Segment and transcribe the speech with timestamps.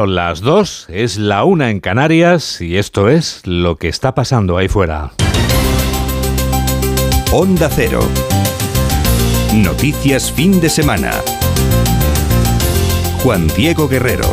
[0.00, 4.56] Son las dos, es la una en Canarias y esto es lo que está pasando
[4.56, 5.10] ahí fuera.
[7.32, 8.00] Onda Cero.
[9.54, 11.10] Noticias fin de semana.
[13.22, 14.24] Juan Diego Guerrero.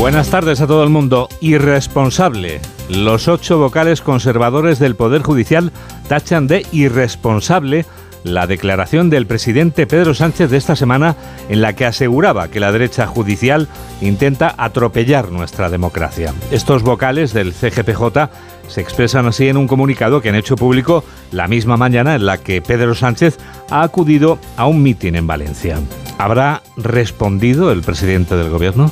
[0.00, 1.28] Buenas tardes a todo el mundo.
[1.40, 2.60] Irresponsable.
[2.88, 5.70] Los ocho vocales conservadores del Poder Judicial
[6.08, 7.86] tachan de irresponsable
[8.24, 11.16] la declaración del presidente Pedro Sánchez de esta semana
[11.48, 13.68] en la que aseguraba que la derecha judicial
[14.00, 16.32] intenta atropellar nuestra democracia.
[16.50, 18.28] Estos vocales del CGPJ
[18.68, 22.38] se expresan así en un comunicado que han hecho público la misma mañana en la
[22.38, 23.38] que Pedro Sánchez
[23.70, 25.78] ha acudido a un mitin en Valencia.
[26.18, 28.90] ¿Habrá respondido el presidente del gobierno?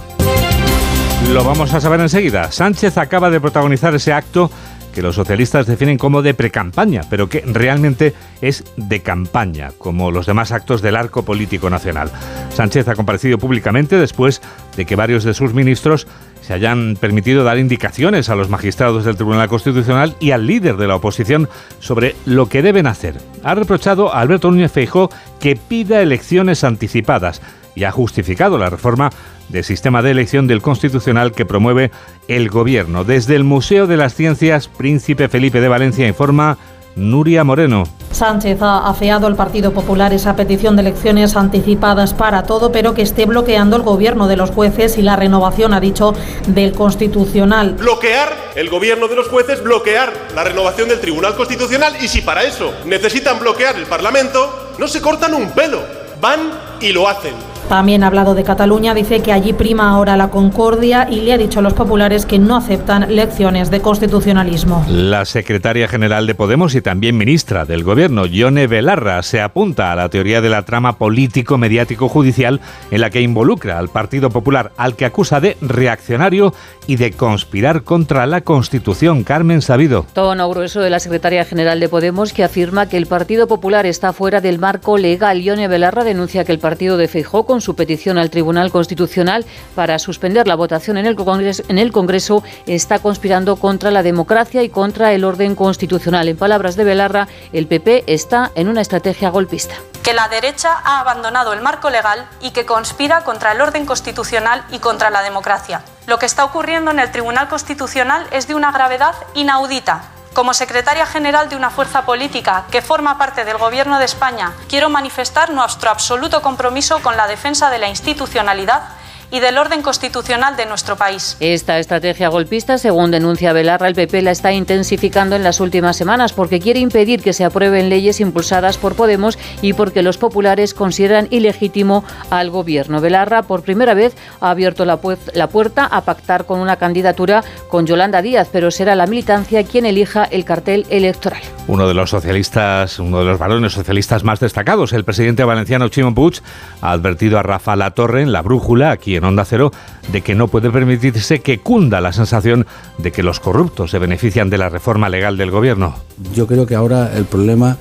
[1.33, 2.53] Lo vamos a saber enseguida.
[2.53, 4.51] Sánchez acaba de protagonizar ese acto
[4.97, 10.25] que los socialistas definen como de precampaña, pero que realmente es de campaña, como los
[10.25, 12.11] demás actos del arco político nacional.
[12.55, 14.41] Sánchez ha comparecido públicamente después
[14.75, 16.07] de que varios de sus ministros
[16.41, 20.87] se hayan permitido dar indicaciones a los magistrados del Tribunal Constitucional y al líder de
[20.87, 21.47] la oposición
[21.79, 23.17] sobre lo que deben hacer.
[23.45, 27.43] Ha reprochado a Alberto Núñez Feijó que pida elecciones anticipadas
[27.75, 29.11] y ha justificado la reforma
[29.49, 31.91] del sistema de elección del Constitucional que promueve
[32.29, 33.05] el Gobierno.
[33.05, 36.59] Desde el Museo de las Ciencias Príncipe Felipe de Valencia informa
[36.97, 37.85] Nuria Moreno.
[38.11, 43.03] Sánchez ha afeado al Partido Popular esa petición de elecciones anticipadas para todo, pero que
[43.03, 46.15] esté bloqueando el gobierno de los jueces y la renovación, ha dicho,
[46.47, 47.75] del Constitucional.
[47.75, 52.45] Bloquear el gobierno de los jueces, bloquear la renovación del Tribunal Constitucional y si para
[52.45, 55.83] eso necesitan bloquear el Parlamento, no se cortan un pelo,
[56.19, 56.41] van
[56.81, 57.56] y lo hacen.
[57.69, 61.39] También ha hablado de Cataluña, dice que allí prima ahora la concordia y le ha
[61.39, 64.85] dicho a los populares que no aceptan lecciones de constitucionalismo.
[64.89, 69.97] La secretaria general de Podemos y también ministra del Gobierno, Yone Belarra, se apunta a
[69.97, 72.61] la teoría de la trama político-mediático-judicial
[72.93, 76.55] en la que involucra al Partido Popular, al que acusa de reaccionario
[76.87, 79.25] y de conspirar contra la Constitución.
[79.25, 80.07] Carmen Sabido.
[80.13, 84.13] Tono grueso de la secretaria general de Podemos que afirma que el Partido Popular está
[84.13, 85.43] fuera del marco legal.
[85.43, 89.45] Yone Belarra denuncia que el partido de Feijóo su petición al Tribunal Constitucional
[89.75, 94.63] para suspender la votación en el, Congreso, en el Congreso está conspirando contra la democracia
[94.63, 96.29] y contra el orden constitucional.
[96.29, 99.75] En palabras de Belarra, el PP está en una estrategia golpista.
[100.03, 104.65] Que la derecha ha abandonado el marco legal y que conspira contra el orden constitucional
[104.71, 105.83] y contra la democracia.
[106.07, 111.07] Lo que está ocurriendo en el Tribunal Constitucional es de una gravedad inaudita como secretaria
[111.07, 115.89] general de una fuerza política que forma parte del Gobierno de España, quiero manifestar nuestro
[115.89, 118.83] absoluto compromiso con la defensa de la institucionalidad
[119.31, 121.37] y del orden constitucional de nuestro país.
[121.41, 126.33] Esta estrategia golpista, según denuncia Belarra, el PP la está intensificando en las últimas semanas
[126.33, 131.29] porque quiere impedir que se aprueben leyes impulsadas por Podemos y porque los populares consideran
[131.31, 133.01] ilegítimo al gobierno.
[133.01, 134.99] Belarra, por primera vez, ha abierto la,
[135.35, 139.87] la puerta a pactar con una candidatura con Yolanda Díaz, pero será la militancia quien
[139.87, 141.43] elija el cartel electoral.
[141.69, 146.15] Uno de los socialistas, uno de los varones socialistas más destacados, el presidente valenciano Chimo
[146.15, 146.41] Puig,
[146.81, 149.73] ha advertido a Rafa Latorre en la brújula aquí en Onda Cero
[150.13, 152.67] de que no puede permitirse que cunda la sensación
[152.99, 155.97] de que los corruptos se benefician de la reforma legal del gobierno.
[156.35, 157.79] Yo creo que ahora el problema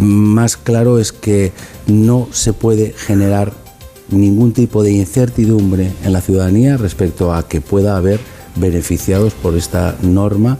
[0.00, 1.52] más claro es que
[1.86, 3.52] no se puede generar
[4.10, 8.20] ningún tipo de incertidumbre en la ciudadanía respecto a que pueda haber
[8.56, 10.58] beneficiados por esta norma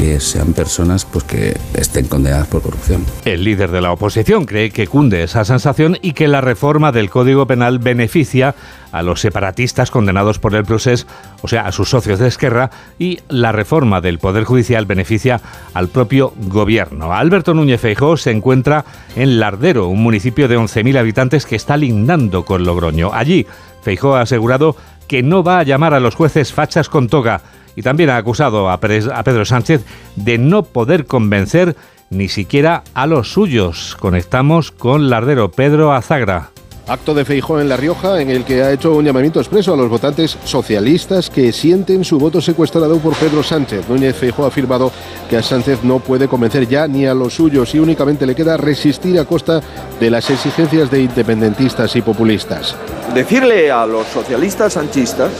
[0.00, 3.04] que sean personas pues, que estén condenadas por corrupción.
[3.26, 7.10] El líder de la oposición cree que cunde esa sensación y que la reforma del
[7.10, 8.54] Código Penal beneficia
[8.92, 11.06] a los separatistas condenados por el proceso,
[11.42, 15.42] o sea, a sus socios de Esquerra, y la reforma del Poder Judicial beneficia
[15.74, 17.12] al propio gobierno.
[17.12, 22.46] Alberto Núñez Feijóo se encuentra en Lardero, un municipio de 11.000 habitantes que está lindando
[22.46, 23.10] con Logroño.
[23.12, 23.46] Allí,
[23.82, 27.42] Feijóo ha asegurado que no va a llamar a los jueces fachas con toga
[27.76, 29.84] y también ha acusado a Pedro Sánchez
[30.16, 31.76] de no poder convencer
[32.10, 33.96] ni siquiera a los suyos.
[33.98, 36.50] Conectamos con Lardero Pedro Azagra.
[36.90, 39.76] Acto de Feijó en La Rioja en el que ha hecho un llamamiento expreso a
[39.76, 43.88] los votantes socialistas que sienten su voto secuestrado por Pedro Sánchez.
[43.88, 44.90] Núñez Feijó ha afirmado
[45.28, 48.56] que a Sánchez no puede convencer ya ni a los suyos y únicamente le queda
[48.56, 49.60] resistir a costa
[50.00, 52.74] de las exigencias de independentistas y populistas.
[53.14, 55.30] Decirle a los socialistas sanchistas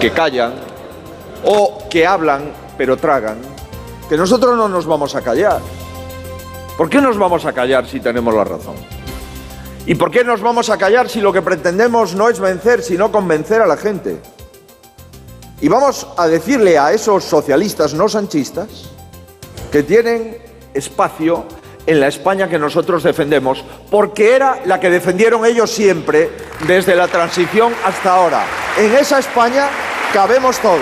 [0.00, 0.52] que callan,
[1.44, 3.38] o que hablan pero tragan,
[4.08, 5.60] que nosotros no nos vamos a callar.
[6.76, 8.74] ¿Por qué nos vamos a callar si tenemos la razón?
[9.86, 13.12] ¿Y por qué nos vamos a callar si lo que pretendemos no es vencer, sino
[13.12, 14.18] convencer a la gente?
[15.60, 18.90] Y vamos a decirle a esos socialistas no sanchistas
[19.70, 20.38] que tienen
[20.72, 21.44] espacio
[21.86, 26.30] en la España que nosotros defendemos, porque era la que defendieron ellos siempre
[26.66, 28.44] desde la transición hasta ahora.
[28.78, 29.68] En esa España
[30.12, 30.80] cabemos todos.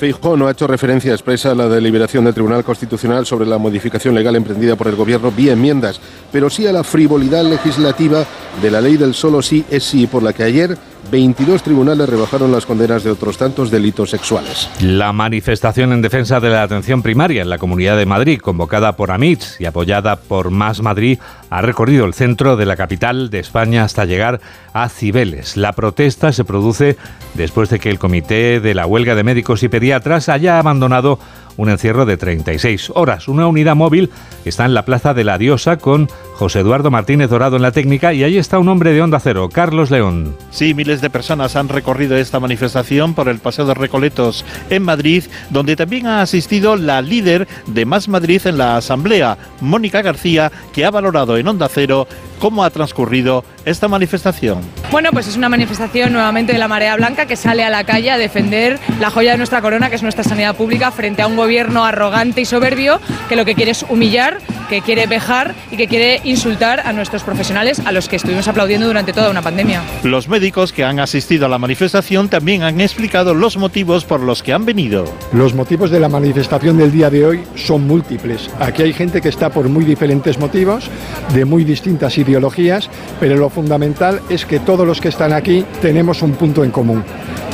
[0.00, 4.14] Feijóo no ha hecho referencia expresa a la deliberación del Tribunal Constitucional sobre la modificación
[4.14, 6.00] legal emprendida por el Gobierno vía enmiendas,
[6.32, 8.24] pero sí a la frivolidad legislativa
[8.62, 10.78] de la ley del solo sí es sí, por la que ayer
[11.10, 14.68] 22 tribunales rebajaron las condenas de otros tantos delitos sexuales.
[14.80, 19.10] La manifestación en defensa de la atención primaria en la Comunidad de Madrid, convocada por
[19.10, 21.18] AMITS y apoyada por Más Madrid,
[21.50, 24.40] ha recorrido el centro de la capital de España hasta llegar
[24.72, 25.56] a Cibeles.
[25.56, 26.96] La protesta se produce
[27.34, 31.18] después de que el Comité de la Huelga de Médicos y Pediatras haya abandonado
[31.56, 33.28] un encierro de 36 horas.
[33.28, 34.10] Una unidad móvil
[34.44, 38.12] está en la Plaza de la Diosa con José Eduardo Martínez Dorado en la técnica
[38.14, 40.34] y ahí está un hombre de Onda Cero, Carlos León.
[40.50, 45.24] Sí, miles de personas han recorrido esta manifestación por el Paseo de Recoletos en Madrid,
[45.50, 50.84] donde también ha asistido la líder de Más Madrid en la Asamblea, Mónica García, que
[50.84, 52.06] ha valorado en Onda Cero
[52.40, 54.58] cómo ha transcurrido esta manifestación.
[54.90, 58.10] Bueno, pues es una manifestación nuevamente de la Marea Blanca que sale a la calle
[58.10, 61.36] a defender la joya de nuestra corona, que es nuestra sanidad pública, frente a un
[61.36, 64.38] gobierno arrogante y soberbio que lo que quiere es humillar,
[64.68, 68.86] que quiere vejar y que quiere insultar a nuestros profesionales a los que estuvimos aplaudiendo
[68.86, 69.82] durante toda una pandemia.
[70.02, 74.42] Los médicos que han asistido a la manifestación también han explicado los motivos por los
[74.42, 75.04] que han venido.
[75.32, 78.48] Los motivos de la manifestación del día de hoy son múltiples.
[78.58, 80.88] Aquí hay gente que está por muy diferentes motivos,
[81.34, 82.16] de muy distintas
[83.18, 87.04] pero lo fundamental es que todos los que están aquí tenemos un punto en común,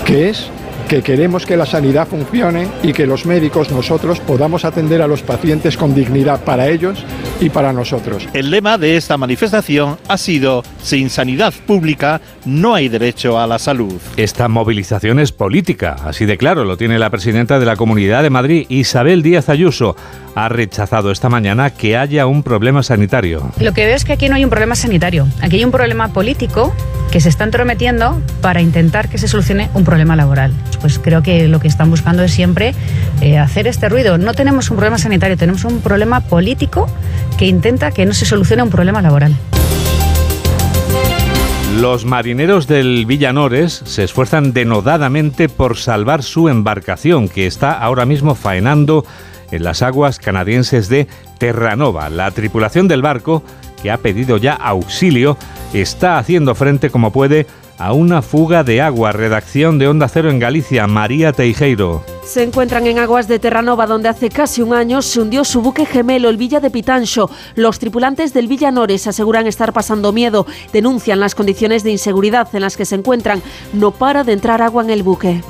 [0.04, 0.50] que es
[0.88, 5.22] que queremos que la sanidad funcione y que los médicos nosotros podamos atender a los
[5.22, 7.04] pacientes con dignidad para ellos
[7.40, 8.28] y para nosotros.
[8.32, 13.58] El lema de esta manifestación ha sido, sin sanidad pública no hay derecho a la
[13.58, 13.94] salud.
[14.16, 18.30] Esta movilización es política, así de claro lo tiene la presidenta de la Comunidad de
[18.30, 19.96] Madrid, Isabel Díaz Ayuso.
[20.34, 23.50] Ha rechazado esta mañana que haya un problema sanitario.
[23.58, 26.08] Lo que veo es que aquí no hay un problema sanitario, aquí hay un problema
[26.08, 26.74] político
[27.10, 30.52] que se está entrometiendo para intentar que se solucione un problema laboral.
[30.80, 32.74] Pues creo que lo que están buscando es siempre
[33.20, 34.18] eh, hacer este ruido.
[34.18, 36.88] No tenemos un problema sanitario, tenemos un problema político
[37.38, 39.34] que intenta que no se solucione un problema laboral.
[41.80, 48.34] Los marineros del Villanores se esfuerzan denodadamente por salvar su embarcación, que está ahora mismo
[48.34, 49.04] faenando
[49.50, 51.06] en las aguas canadienses de
[51.38, 52.08] Terranova.
[52.08, 53.42] La tripulación del barco,
[53.82, 55.36] que ha pedido ya auxilio,
[55.74, 57.46] está haciendo frente como puede
[57.78, 59.12] a una fuga de agua.
[59.12, 62.04] Redacción de Onda Cero en Galicia, María Teijeiro.
[62.24, 65.86] Se encuentran en aguas de Terranova, donde hace casi un año se hundió su buque
[65.86, 67.30] gemelo, el Villa de Pitancho.
[67.54, 72.76] Los tripulantes del Villanores aseguran estar pasando miedo, denuncian las condiciones de inseguridad en las
[72.76, 73.42] que se encuentran.
[73.72, 75.42] No para de entrar agua en el buque.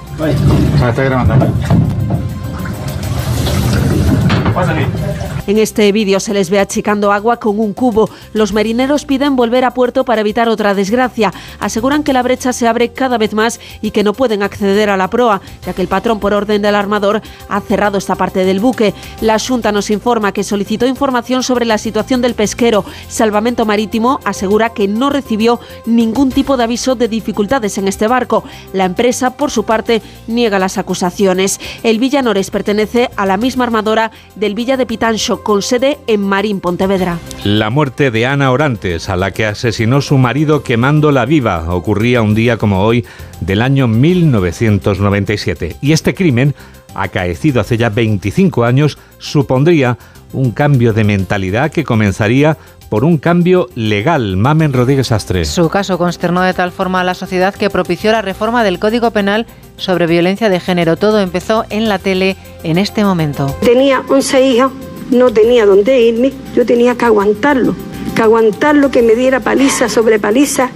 [5.46, 8.10] En este vídeo se les ve achicando agua con un cubo.
[8.32, 11.32] Los marineros piden volver a puerto para evitar otra desgracia.
[11.60, 14.96] Aseguran que la brecha se abre cada vez más y que no pueden acceder a
[14.96, 18.58] la proa, ya que el patrón, por orden del armador, ha cerrado esta parte del
[18.58, 18.92] buque.
[19.20, 22.84] La Junta nos informa que solicitó información sobre la situación del pesquero.
[23.08, 28.42] Salvamento Marítimo asegura que no recibió ningún tipo de aviso de dificultades en este barco.
[28.72, 31.60] La empresa, por su parte, niega las acusaciones.
[31.84, 36.60] El Villanores pertenece a la misma armadora del Villa de Pitancho con sede en Marín,
[36.60, 37.18] Pontevedra.
[37.44, 42.34] La muerte de Ana Orantes, a la que asesinó su marido quemándola viva, ocurría un
[42.34, 43.04] día como hoy
[43.40, 45.76] del año 1997.
[45.80, 46.54] Y este crimen,
[46.94, 49.98] acaecido hace ya 25 años, supondría
[50.32, 52.56] un cambio de mentalidad que comenzaría
[52.88, 54.36] por un cambio legal.
[54.36, 55.44] Mamen Rodríguez Astre.
[55.44, 59.10] Su caso consternó de tal forma a la sociedad que propició la reforma del Código
[59.10, 60.96] Penal sobre violencia de género.
[60.96, 63.54] Todo empezó en la tele en este momento.
[63.60, 64.72] Tenía 11 hijos,
[65.10, 67.74] no tenía dónde irme, yo tenía que aguantarlo,
[68.14, 70.70] que aguantarlo, que me diera paliza sobre paliza,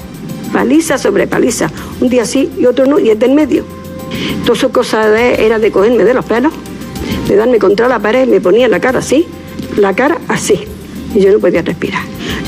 [0.53, 1.71] paliza sobre paliza,
[2.01, 3.65] un día sí y otro no, y es del medio.
[4.45, 5.07] Sus cosas
[5.39, 6.53] era de cogerme de los pelos,
[7.29, 9.27] de darme contra la pared, me ponía la cara así,
[9.77, 10.61] la cara así,
[11.15, 12.03] y yo no podía respirar,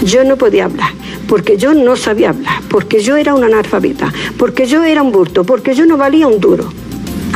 [0.04, 0.90] yo no podía hablar,
[1.28, 5.44] porque yo no sabía hablar, porque yo era una analfabeta, porque yo era un burto,
[5.44, 6.72] porque yo no valía un duro.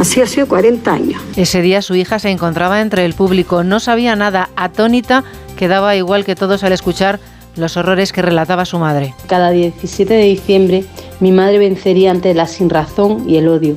[0.06, 1.20] Así ha sido 40 años.
[1.34, 5.24] Ese día su hija se encontraba entre el público, no sabía nada, atónita,
[5.56, 7.18] quedaba igual que todos al escuchar
[7.56, 9.14] los horrores que relataba su madre.
[9.26, 10.84] Cada 17 de diciembre
[11.18, 13.76] mi madre vencería ante la sinrazón y el odio,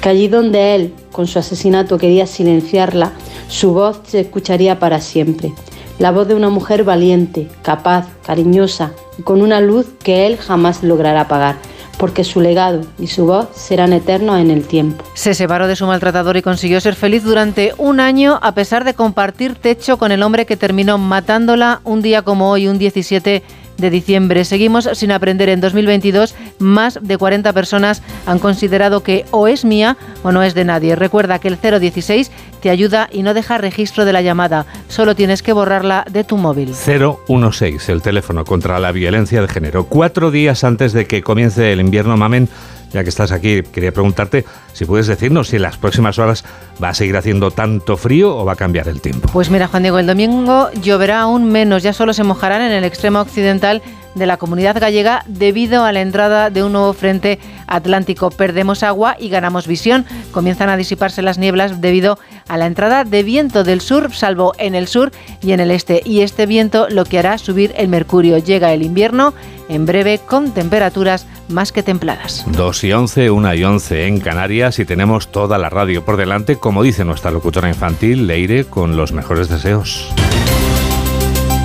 [0.00, 3.12] que allí donde él, con su asesinato, quería silenciarla,
[3.48, 5.52] su voz se escucharía para siempre.
[5.98, 10.82] La voz de una mujer valiente, capaz, cariñosa y con una luz que él jamás
[10.82, 11.56] logrará apagar
[11.98, 15.04] porque su legado y su voz serán eternos en el tiempo.
[15.14, 18.94] Se separó de su maltratador y consiguió ser feliz durante un año a pesar de
[18.94, 23.42] compartir techo con el hombre que terminó matándola un día como hoy, un 17
[23.78, 24.44] de diciembre.
[24.44, 25.48] Seguimos sin aprender.
[25.48, 30.54] En 2022, más de 40 personas han considerado que o es mía o no es
[30.54, 30.96] de nadie.
[30.96, 32.30] Recuerda que el 016
[32.60, 34.66] te ayuda y no deja registro de la llamada.
[34.88, 36.74] Solo tienes que borrarla de tu móvil.
[36.74, 39.84] 016, el teléfono contra la violencia de género.
[39.84, 42.48] Cuatro días antes de que comience el invierno, Mamen,
[42.92, 46.44] ya que estás aquí, quería preguntarte si puedes decirnos si en las próximas horas
[46.82, 49.28] va a seguir haciendo tanto frío o va a cambiar el tiempo.
[49.32, 52.84] Pues mira, Juan Diego, el domingo lloverá aún menos, ya solo se mojarán en el
[52.84, 53.82] extremo occidental
[54.16, 58.30] de la comunidad gallega debido a la entrada de un nuevo frente atlántico.
[58.30, 60.06] Perdemos agua y ganamos visión.
[60.32, 62.18] Comienzan a disiparse las nieblas debido
[62.48, 66.02] a la entrada de viento del sur, salvo en el sur y en el este.
[66.04, 68.38] Y este viento lo que hará subir el mercurio.
[68.38, 69.34] Llega el invierno
[69.68, 72.44] en breve con temperaturas más que templadas.
[72.46, 76.56] 2 y 11, 1 y 11 en Canarias y tenemos toda la radio por delante,
[76.56, 80.08] como dice nuestra locutora infantil, Leire, con los mejores deseos.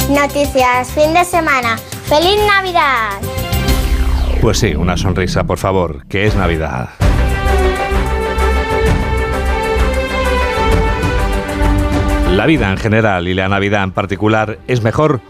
[0.09, 1.77] Noticias, fin de semana.
[2.11, 3.21] ¡Feliz Navidad!
[4.41, 6.89] Pues sí, una sonrisa, por favor, que es Navidad.
[12.31, 15.21] La vida en general y la Navidad en particular es mejor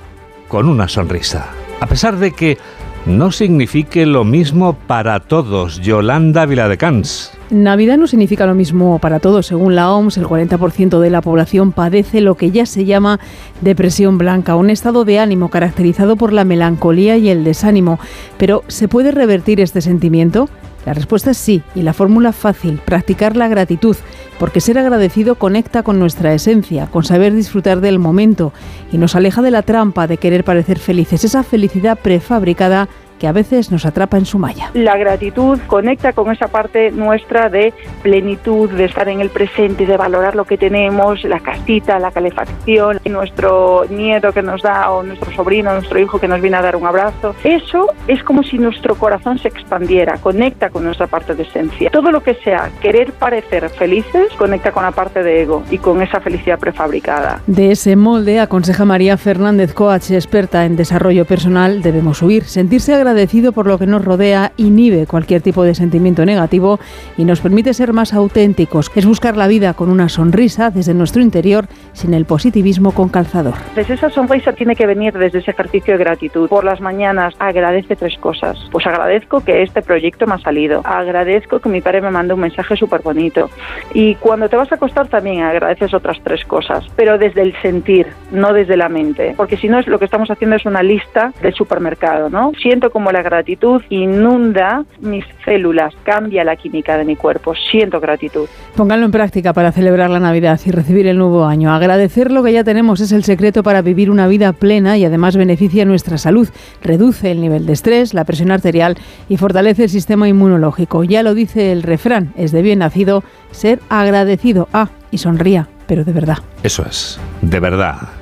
[0.47, 1.49] con una sonrisa.
[1.81, 2.57] A pesar de que
[3.05, 5.81] no signifique lo mismo para todos.
[5.81, 7.37] Yolanda Viladecans.
[7.51, 9.47] Navidad no significa lo mismo para todos.
[9.47, 13.19] Según la OMS, el 40% de la población padece lo que ya se llama
[13.59, 17.99] depresión blanca, un estado de ánimo caracterizado por la melancolía y el desánimo.
[18.37, 20.47] Pero ¿se puede revertir este sentimiento?
[20.85, 23.97] La respuesta es sí, y la fórmula fácil, practicar la gratitud,
[24.39, 28.51] porque ser agradecido conecta con nuestra esencia, con saber disfrutar del momento,
[28.91, 32.89] y nos aleja de la trampa de querer parecer felices, esa felicidad prefabricada
[33.21, 34.71] que a veces nos atrapa en su malla.
[34.73, 39.95] La gratitud conecta con esa parte nuestra de plenitud, de estar en el presente, de
[39.95, 45.31] valorar lo que tenemos, la casita, la calefacción, nuestro nieto que nos da o nuestro
[45.33, 47.35] sobrino, nuestro hijo que nos viene a dar un abrazo.
[47.43, 51.91] Eso es como si nuestro corazón se expandiera, conecta con nuestra parte de esencia.
[51.91, 56.01] Todo lo que sea querer parecer felices conecta con la parte de ego y con
[56.01, 57.39] esa felicidad prefabricada.
[57.45, 63.10] De ese molde, aconseja María Fernández Coach, experta en desarrollo personal, debemos huir, sentirse agradecidos
[63.11, 66.79] agradecido por lo que nos rodea inhibe cualquier tipo de sentimiento negativo
[67.17, 68.89] y nos permite ser más auténticos.
[68.95, 73.55] Es buscar la vida con una sonrisa desde nuestro interior sin el positivismo con calzador.
[73.75, 76.47] Desde esa sonrisa tiene que venir desde ese ejercicio de gratitud.
[76.47, 78.57] Por las mañanas agradece tres cosas.
[78.71, 80.81] Pues agradezco que este proyecto me ha salido.
[80.85, 83.49] Agradezco que mi padre me mandó un mensaje súper bonito.
[83.93, 86.85] Y cuando te vas a acostar también agradeces otras tres cosas.
[86.95, 89.33] Pero desde el sentir, no desde la mente.
[89.35, 92.51] Porque si no es lo que estamos haciendo es una lista del supermercado, ¿no?
[92.61, 97.55] Siento como como la gratitud inunda mis células, cambia la química de mi cuerpo.
[97.71, 98.47] Siento gratitud.
[98.75, 101.73] Pónganlo en práctica para celebrar la Navidad y recibir el nuevo año.
[101.73, 105.35] Agradecer lo que ya tenemos es el secreto para vivir una vida plena y además
[105.35, 106.47] beneficia nuestra salud.
[106.83, 108.95] Reduce el nivel de estrés, la presión arterial
[109.27, 111.03] y fortalece el sistema inmunológico.
[111.03, 114.69] Ya lo dice el refrán, es de bien nacido ser agradecido.
[114.73, 116.37] Ah, y sonría, pero de verdad.
[116.61, 118.20] Eso es, de verdad.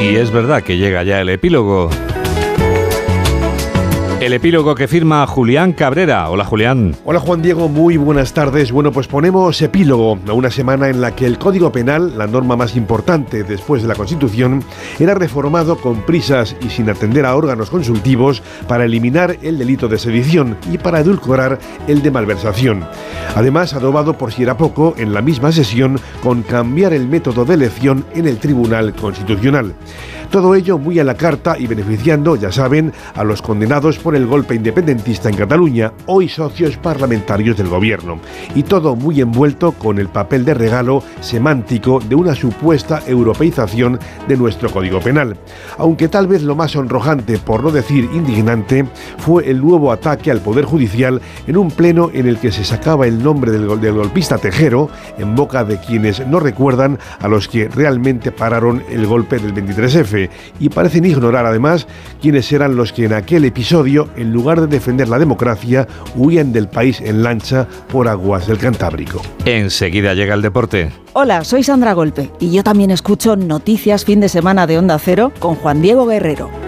[0.00, 1.90] Y es verdad que llega ya el epílogo.
[4.18, 6.30] El epílogo que firma Julián Cabrera.
[6.30, 6.96] Hola Julián.
[7.04, 8.72] Hola Juan Diego, muy buenas tardes.
[8.72, 12.56] Bueno, pues ponemos epílogo a una semana en la que el Código Penal, la norma
[12.56, 14.64] más importante después de la Constitución,
[14.98, 19.98] era reformado con prisas y sin atender a órganos consultivos para eliminar el delito de
[19.98, 22.86] sedición y para edulcorar el de malversación.
[23.34, 27.52] Además, adobado por si era poco en la misma sesión con cambiar el método de
[27.52, 29.74] elección en el Tribunal Constitucional.
[30.30, 34.26] Todo ello muy a la carta y beneficiando, ya saben, a los condenados por el
[34.26, 38.18] golpe independentista en Cataluña, hoy socios parlamentarios del gobierno.
[38.54, 44.36] Y todo muy envuelto con el papel de regalo semántico de una supuesta europeización de
[44.36, 45.36] nuestro Código Penal.
[45.78, 48.84] Aunque tal vez lo más sonrojante, por no decir indignante,
[49.18, 53.06] fue el nuevo ataque al Poder Judicial en un pleno en el que se sacaba
[53.06, 57.68] el nombre del, del golpista Tejero en boca de quienes no recuerdan a los que
[57.68, 60.15] realmente pararon el golpe del 23F
[60.58, 61.86] y parecen ignorar además
[62.20, 66.68] quiénes eran los que en aquel episodio, en lugar de defender la democracia, huían del
[66.68, 69.22] país en lancha por aguas del Cantábrico.
[69.44, 70.90] Enseguida llega el deporte.
[71.12, 75.32] Hola, soy Sandra Golpe y yo también escucho Noticias Fin de Semana de Onda Cero
[75.38, 76.65] con Juan Diego con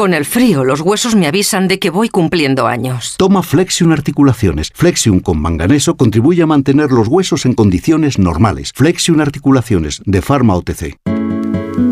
[0.00, 3.16] Con el frío, los huesos me avisan de que voy cumpliendo años.
[3.18, 4.70] Toma Flexion Articulaciones.
[4.74, 8.72] Flexion con manganeso contribuye a mantener los huesos en condiciones normales.
[8.74, 10.96] Flexion Articulaciones, de Pharma OTC.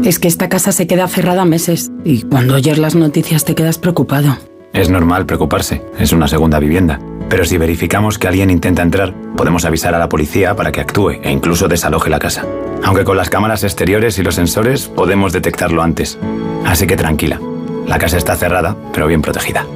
[0.04, 3.76] Es que esta casa se queda cerrada meses y cuando oyes las noticias te quedas
[3.76, 4.38] preocupado.
[4.72, 6.98] Es normal preocuparse, es una segunda vivienda.
[7.28, 11.20] Pero si verificamos que alguien intenta entrar, podemos avisar a la policía para que actúe
[11.22, 12.46] e incluso desaloje la casa.
[12.84, 16.18] Aunque con las cámaras exteriores y los sensores podemos detectarlo antes.
[16.64, 17.38] Así que tranquila,
[17.88, 19.66] la casa está cerrada, pero bien protegida.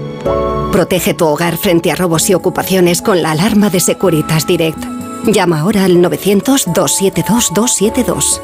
[0.70, 4.78] Protege tu hogar frente a robos y ocupaciones con la alarma de Securitas Direct.
[5.26, 8.40] Llama ahora al 900-272-272.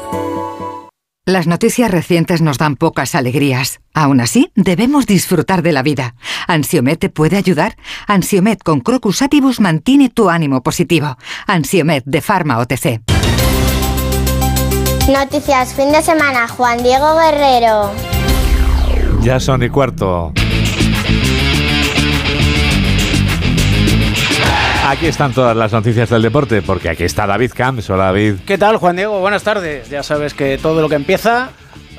[1.25, 3.81] Las noticias recientes nos dan pocas alegrías.
[3.93, 6.15] Aún así, debemos disfrutar de la vida.
[6.47, 7.75] ¿Ansiomet te puede ayudar?
[8.07, 11.17] Ansiomet con Crocus Atibus mantiene tu ánimo positivo.
[11.45, 13.01] Ansiomet de Pharma OTC.
[15.07, 17.91] Noticias fin de semana, Juan Diego Guerrero.
[19.29, 20.33] Ya son y cuarto.
[24.87, 27.91] Aquí están todas las noticias del deporte, porque aquí está David Camps.
[27.91, 28.37] Hola David.
[28.47, 29.19] ¿Qué tal, Juan Diego?
[29.19, 29.87] Buenas tardes.
[29.87, 31.49] Ya sabes que todo lo que empieza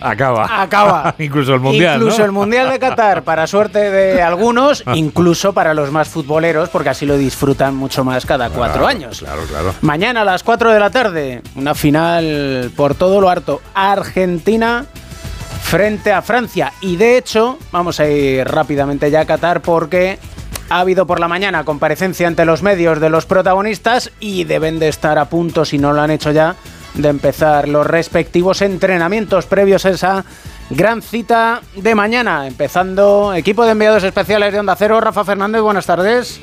[0.01, 0.61] Acaba.
[0.61, 1.15] Acaba.
[1.21, 1.99] incluso el Mundial.
[1.99, 2.25] Incluso ¿no?
[2.25, 7.07] el Mundial de Qatar, para suerte de algunos, incluso para los más futboleros, porque así
[7.07, 9.21] lo disfrutan mucho más cada cuatro años.
[9.21, 9.73] Claro, claro.
[9.83, 13.61] Mañana a las 4 de la tarde, una final por todo lo harto.
[13.73, 14.87] Argentina
[15.63, 16.73] frente a Francia.
[16.81, 20.19] Y de hecho, vamos a ir rápidamente ya a Qatar porque
[20.69, 24.89] ha habido por la mañana comparecencia ante los medios de los protagonistas y deben de
[24.89, 26.57] estar a punto, si no lo han hecho ya,
[26.95, 30.25] de empezar los respectivos entrenamientos previos a esa
[30.71, 32.47] gran cita de mañana.
[32.47, 36.41] Empezando, equipo de enviados especiales de Onda Cero, Rafa Fernández, buenas tardes.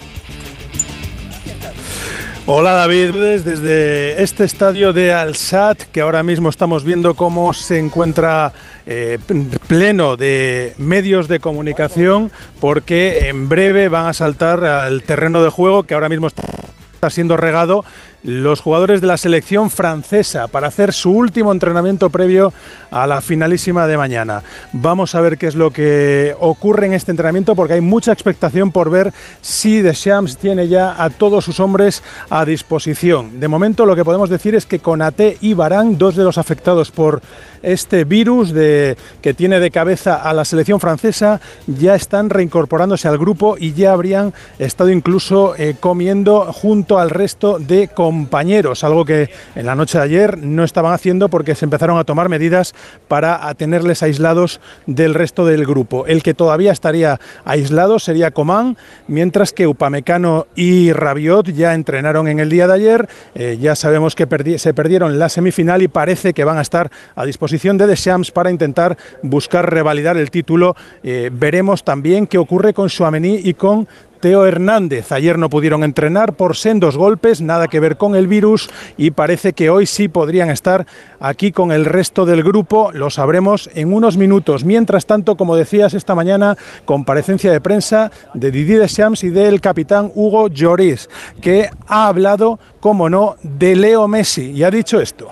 [2.49, 8.53] Hola David, desde este estadio de Al-Sad, que ahora mismo estamos viendo cómo se encuentra
[8.87, 9.19] eh,
[9.67, 15.83] pleno de medios de comunicación, porque en breve van a saltar al terreno de juego
[15.83, 17.83] que ahora mismo está siendo regado
[18.23, 22.53] los jugadores de la selección francesa para hacer su último entrenamiento previo
[22.91, 24.43] a la finalísima de mañana.
[24.73, 28.71] Vamos a ver qué es lo que ocurre en este entrenamiento porque hay mucha expectación
[28.71, 33.39] por ver si Deschamps tiene ya a todos sus hombres a disposición.
[33.39, 36.91] De momento lo que podemos decir es que Konaté y Barán, dos de los afectados
[36.91, 37.21] por
[37.61, 43.57] este virus que tiene de cabeza a la selección francesa, ya están reincorporándose al grupo
[43.57, 49.65] y ya habrían estado incluso eh, comiendo junto al resto de compañeros, algo que en
[49.65, 52.73] la noche de ayer no estaban haciendo porque se empezaron a tomar medidas
[53.09, 56.05] para tenerles aislados del resto del grupo.
[56.07, 58.77] El que todavía estaría aislado sería Coman,
[59.09, 63.09] mientras que Upamecano y Rabiot ya entrenaron en el día de ayer.
[63.35, 64.25] Eh, ya sabemos que
[64.57, 68.51] se perdieron la semifinal y parece que van a estar a disposición de Deschamps para
[68.51, 70.77] intentar buscar revalidar el título.
[71.03, 73.85] Eh, veremos también qué ocurre con Suamení y con
[74.19, 75.11] Teo Hernández.
[75.11, 79.53] Ayer no pudieron entrenar por sendos golpes, nada que ver con el virus y parece
[79.53, 80.85] que hoy sí podrían estar
[81.19, 82.91] aquí con el resto del grupo.
[82.91, 84.63] Lo sabremos en unos minutos.
[84.63, 90.11] Mientras tanto, como decías esta mañana, comparecencia de prensa de Didier Deschamps y del capitán
[90.13, 91.09] Hugo Lloris,
[91.41, 95.29] que ha hablado, como no, de Leo Messi y ha dicho esto.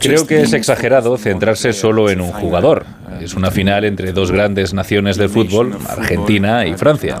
[0.00, 2.84] Creo que es exagerado centrarse solo en un jugador.
[3.20, 7.20] Es una final entre dos grandes naciones del fútbol, Argentina y Francia.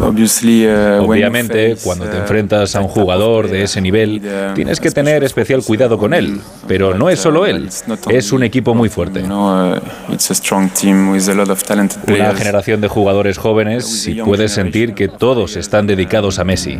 [0.00, 4.20] Uh, Obviamente, cuando te uh, enfrentas a un jugador de ese nivel,
[4.54, 6.40] tienes que tener especial cuidado con él.
[6.68, 7.68] Pero no es solo él,
[8.10, 9.20] es un equipo muy fuerte.
[9.20, 9.78] you know, uh,
[10.12, 14.20] it's a strong team with a lot of talented Una generación de jugadores jóvenes y
[14.22, 16.78] puedes sentir que todos están dedicados a Messi.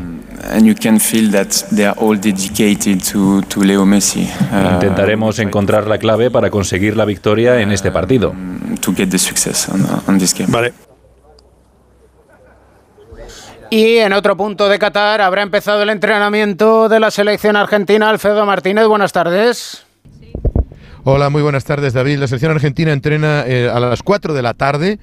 [0.53, 4.29] And you can feel that they are all dedicated to, to Leo Messi.
[4.53, 8.35] uh, Intentaremos encontrar la clave para conseguir la victoria en este partido.
[8.81, 10.51] to get the success on, on this game.
[10.51, 10.73] Vale.
[13.70, 18.09] Y en otro punto de Qatar habrá empezado el entrenamiento de la selección argentina.
[18.09, 19.85] Alfredo Martínez, buenas tardes.
[21.05, 22.18] Hola, muy buenas tardes, David.
[22.18, 24.98] La selección argentina entrena eh, a las 4 de la tarde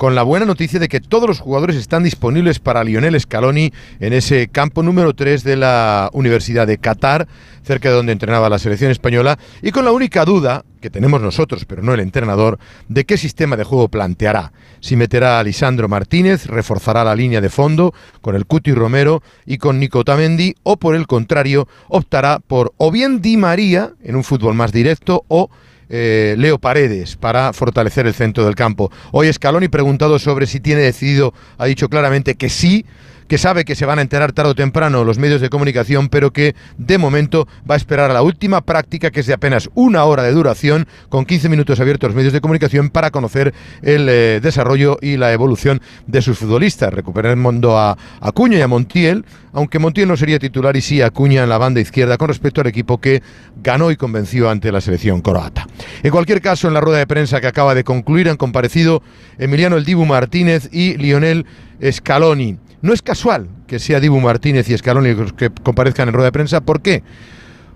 [0.00, 4.14] con la buena noticia de que todos los jugadores están disponibles para Lionel Scaloni en
[4.14, 7.28] ese campo número 3 de la Universidad de Qatar,
[7.64, 11.66] cerca de donde entrenaba la selección española, y con la única duda que tenemos nosotros,
[11.66, 12.58] pero no el entrenador,
[12.88, 14.54] de qué sistema de juego planteará.
[14.80, 19.58] Si meterá a Lisandro Martínez, reforzará la línea de fondo con el Cuti Romero y
[19.58, 24.24] con Nico Tamendi, o por el contrario, optará por o bien Di María en un
[24.24, 25.50] fútbol más directo o
[25.90, 28.90] eh, Leo Paredes para fortalecer el centro del campo.
[29.10, 32.86] Hoy Scaloni preguntado sobre si tiene decidido, ha dicho claramente que sí,
[33.30, 36.32] que sabe que se van a enterar tarde o temprano los medios de comunicación, pero
[36.32, 40.02] que de momento va a esperar a la última práctica, que es de apenas una
[40.02, 44.40] hora de duración, con 15 minutos abiertos los medios de comunicación para conocer el eh,
[44.42, 46.92] desarrollo y la evolución de sus futbolistas.
[46.92, 51.00] Recuperar el mundo a Acuña y a Montiel, aunque Montiel no sería titular y sí
[51.00, 53.22] Acuña en la banda izquierda con respecto al equipo que
[53.62, 55.68] ganó y convenció ante la selección croata.
[56.02, 59.04] En cualquier caso, en la rueda de prensa que acaba de concluir han comparecido
[59.38, 61.46] Emiliano El Dibu Martínez y Lionel
[61.80, 62.58] Scaloni.
[62.82, 66.32] No es casual que sea Dibu Martínez y Scaloni los que comparezcan en rueda de
[66.32, 66.60] prensa.
[66.60, 67.02] ¿Por qué?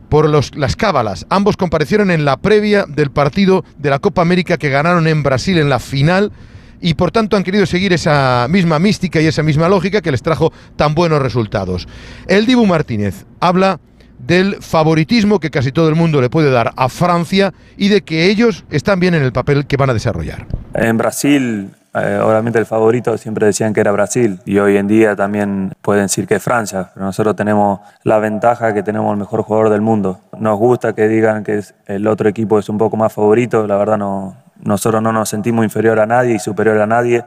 [0.08, 1.26] Por los, las cábalas.
[1.28, 5.58] Ambos comparecieron en la previa del partido de la Copa América que ganaron en Brasil
[5.58, 6.32] en la final
[6.80, 10.22] y por tanto han querido seguir esa misma mística y esa misma lógica que les
[10.22, 11.88] trajo tan buenos resultados.
[12.26, 13.80] El Dibu Martínez habla
[14.18, 18.26] del favoritismo que casi todo el mundo le puede dar a Francia y de que
[18.26, 20.46] ellos están bien en el papel que van a desarrollar.
[20.74, 25.14] En Brasil eh, obviamente el favorito siempre decían que era Brasil y hoy en día
[25.14, 29.42] también pueden decir que es Francia, pero nosotros tenemos la ventaja que tenemos el mejor
[29.42, 30.18] jugador del mundo.
[30.36, 33.96] Nos gusta que digan que el otro equipo es un poco más favorito, la verdad
[33.96, 37.24] no, nosotros no nos sentimos inferior a nadie y superior a nadie.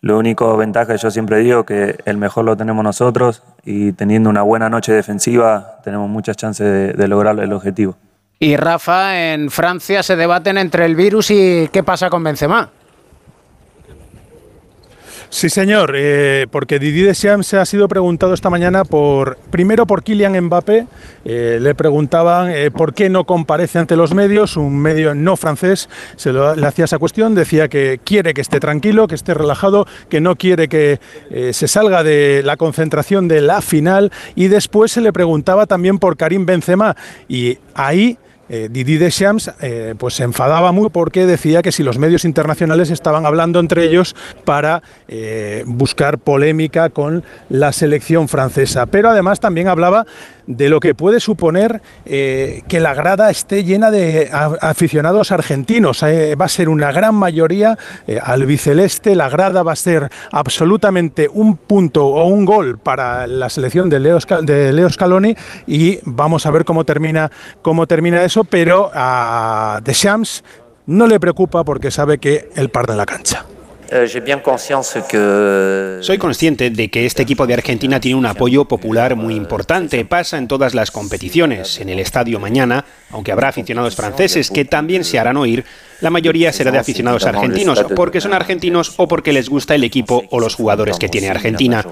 [0.00, 4.42] Lo único ventaja, yo siempre digo, que el mejor lo tenemos nosotros y teniendo una
[4.42, 7.94] buena noche defensiva tenemos muchas chances de, de lograr el objetivo.
[8.38, 12.70] Y Rafa, en Francia se debaten entre el virus y qué pasa con Benzema.
[15.32, 20.02] Sí, señor, eh, porque Didier Deschamps se ha sido preguntado esta mañana por, primero por
[20.02, 20.86] Kylian Mbappé,
[21.24, 25.88] eh, le preguntaban eh, por qué no comparece ante los medios, un medio no francés
[26.16, 29.86] se lo, le hacía esa cuestión, decía que quiere que esté tranquilo, que esté relajado,
[30.10, 31.00] que no quiere que
[31.52, 36.18] se salga de la concentración de la final y después se le preguntaba también por
[36.18, 36.94] Karim Benzema
[37.26, 38.18] y ahí
[38.54, 42.90] eh, Didi Deschamps eh, pues se enfadaba muy porque decía que si los medios internacionales
[42.90, 48.84] estaban hablando entre ellos para eh, buscar polémica con la selección francesa.
[48.84, 50.04] Pero además también hablaba
[50.46, 56.02] de lo que puede suponer eh, que la grada esté llena de aficionados argentinos.
[56.02, 57.78] va a ser una gran mayoría
[58.22, 63.88] albiceleste, la grada va a ser absolutamente un punto o un gol para la selección
[63.88, 65.34] de Leo, de Leo Scaloni
[65.66, 67.30] y vamos a ver cómo termina,
[67.62, 70.44] cómo termina eso pero a Deschamps
[70.86, 73.46] no le preocupa porque sabe que él parte en la cancha.
[73.94, 74.08] Eh,
[76.00, 80.02] Soy consciente de que este equipo de Argentina tiene un apoyo popular muy importante.
[80.06, 81.78] Pasa en todas las competiciones.
[81.78, 85.64] En el estadio mañana, aunque habrá aficionados franceses que también se harán oír,
[86.02, 90.24] la mayoría será de aficionados argentinos, porque son argentinos o porque les gusta el equipo
[90.30, 91.86] o los jugadores que tiene Argentina.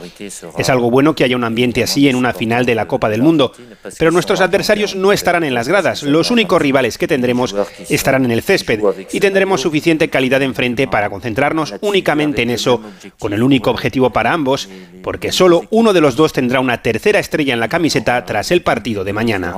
[0.58, 3.22] Es algo bueno que haya un ambiente así en una final de la Copa del
[3.22, 3.52] Mundo,
[3.98, 6.02] pero nuestros adversarios no estarán en las gradas.
[6.02, 7.54] Los únicos rivales que tendremos
[7.88, 8.80] estarán en el césped
[9.12, 12.82] y tendremos suficiente calidad enfrente para concentrarnos únicamente en eso,
[13.16, 14.68] con el único objetivo para ambos,
[15.04, 18.62] porque solo uno de los dos tendrá una tercera estrella en la camiseta tras el
[18.62, 19.54] partido de mañana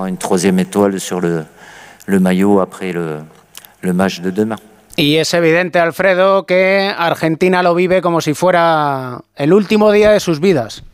[2.07, 4.59] le match de demain.
[4.97, 10.21] Y es evidente, Alfredo, que Argentina lo vive como si fuera el último día de
[10.21, 10.85] sus vidas.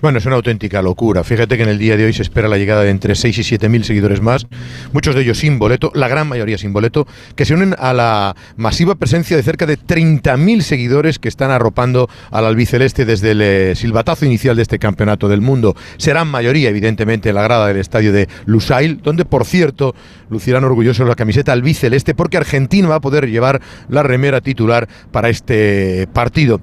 [0.00, 1.24] Bueno, es una auténtica locura.
[1.24, 3.42] Fíjate que en el día de hoy se espera la llegada de entre 6 y
[3.42, 4.46] 7 mil seguidores más,
[4.92, 8.36] muchos de ellos sin boleto, la gran mayoría sin boleto, que se unen a la
[8.56, 13.74] masiva presencia de cerca de 30.000 seguidores que están arropando al albiceleste desde el eh,
[13.74, 15.74] silbatazo inicial de este campeonato del mundo.
[15.96, 19.96] Serán mayoría, evidentemente, en la grada del estadio de Lusail, donde, por cierto,
[20.30, 25.28] lucirán orgullosos la camiseta albiceleste, porque Argentina va a poder llevar la remera titular para
[25.28, 26.60] este partido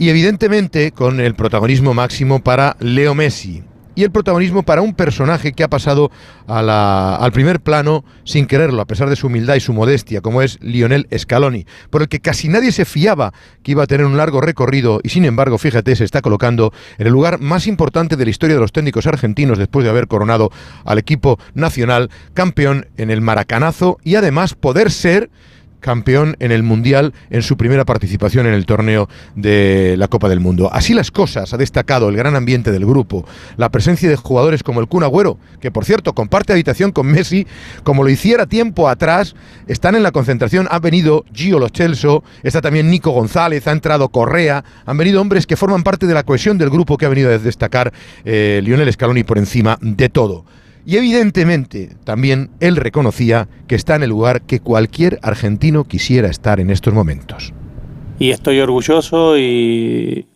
[0.00, 3.62] y evidentemente con el protagonismo máximo para Leo Messi.
[3.94, 6.10] Y el protagonismo para un personaje que ha pasado
[6.46, 10.56] al primer plano sin quererlo, a pesar de su humildad y su modestia, como es
[10.62, 14.40] Lionel Scaloni, por el que casi nadie se fiaba que iba a tener un largo
[14.40, 18.30] recorrido y sin embargo, fíjate, se está colocando en el lugar más importante de la
[18.30, 20.50] historia de los técnicos argentinos después de haber coronado
[20.86, 25.28] al equipo nacional campeón en el Maracanazo y además poder ser
[25.80, 30.40] campeón en el Mundial en su primera participación en el torneo de la Copa del
[30.40, 30.70] Mundo.
[30.72, 34.80] Así las cosas, ha destacado el gran ambiente del grupo, la presencia de jugadores como
[34.80, 37.46] el Kun Agüero, que por cierto comparte habitación con Messi,
[37.82, 39.34] como lo hiciera tiempo atrás,
[39.66, 44.08] están en la concentración, ha venido Gio Lo Celso, está también Nico González, ha entrado
[44.08, 47.30] Correa, han venido hombres que forman parte de la cohesión del grupo que ha venido
[47.30, 47.92] a destacar
[48.24, 50.44] eh, Lionel Scaloni por encima de todo.
[50.84, 56.60] Y evidentemente también él reconocía que está en el lugar que cualquier argentino quisiera estar
[56.60, 57.52] en estos momentos.
[58.18, 60.26] Y estoy orgulloso y,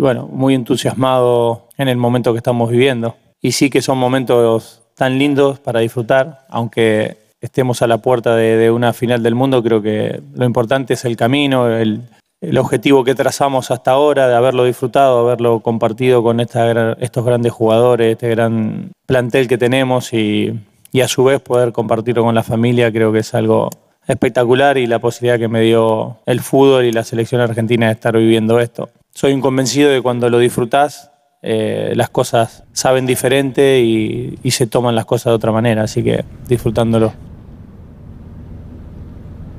[0.00, 3.16] bueno, muy entusiasmado en el momento que estamos viviendo.
[3.40, 8.70] Y sí que son momentos tan lindos para disfrutar, aunque estemos a la puerta de,
[8.70, 12.02] una final del mundo, creo que lo importante es el camino, el,
[12.42, 18.12] el objetivo que trazamos hasta ahora, de haberlo disfrutado, haberlo compartido con estos grandes jugadores,
[18.12, 22.90] este gran plantel que tenemos y, y a su vez poder compartirlo con la familia,
[22.90, 23.70] creo que es algo
[24.08, 28.16] espectacular y la posibilidad que me dio el fútbol y la selección argentina de estar
[28.16, 28.90] viviendo esto.
[29.14, 34.66] Soy un convencido de que cuando lo disfrutás, eh, las cosas saben diferente y se
[34.66, 37.12] toman las cosas de otra manera, así que disfrutándolo.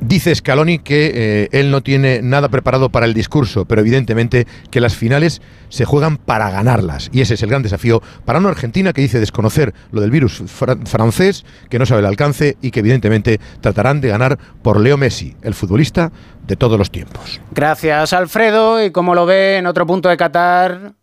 [0.05, 4.81] Dice Scaloni que eh, él no tiene nada preparado para el discurso, pero evidentemente que
[4.81, 7.09] las finales se juegan para ganarlas.
[7.13, 10.43] Y ese es el gran desafío para una Argentina que dice desconocer lo del virus
[10.45, 15.37] francés, que no sabe el alcance y que evidentemente tratarán de ganar por Leo Messi,
[15.41, 16.11] el futbolista
[16.45, 17.39] de todos los tiempos.
[17.51, 18.83] Gracias, Alfredo.
[18.83, 20.95] Y como lo ve en otro punto de Qatar,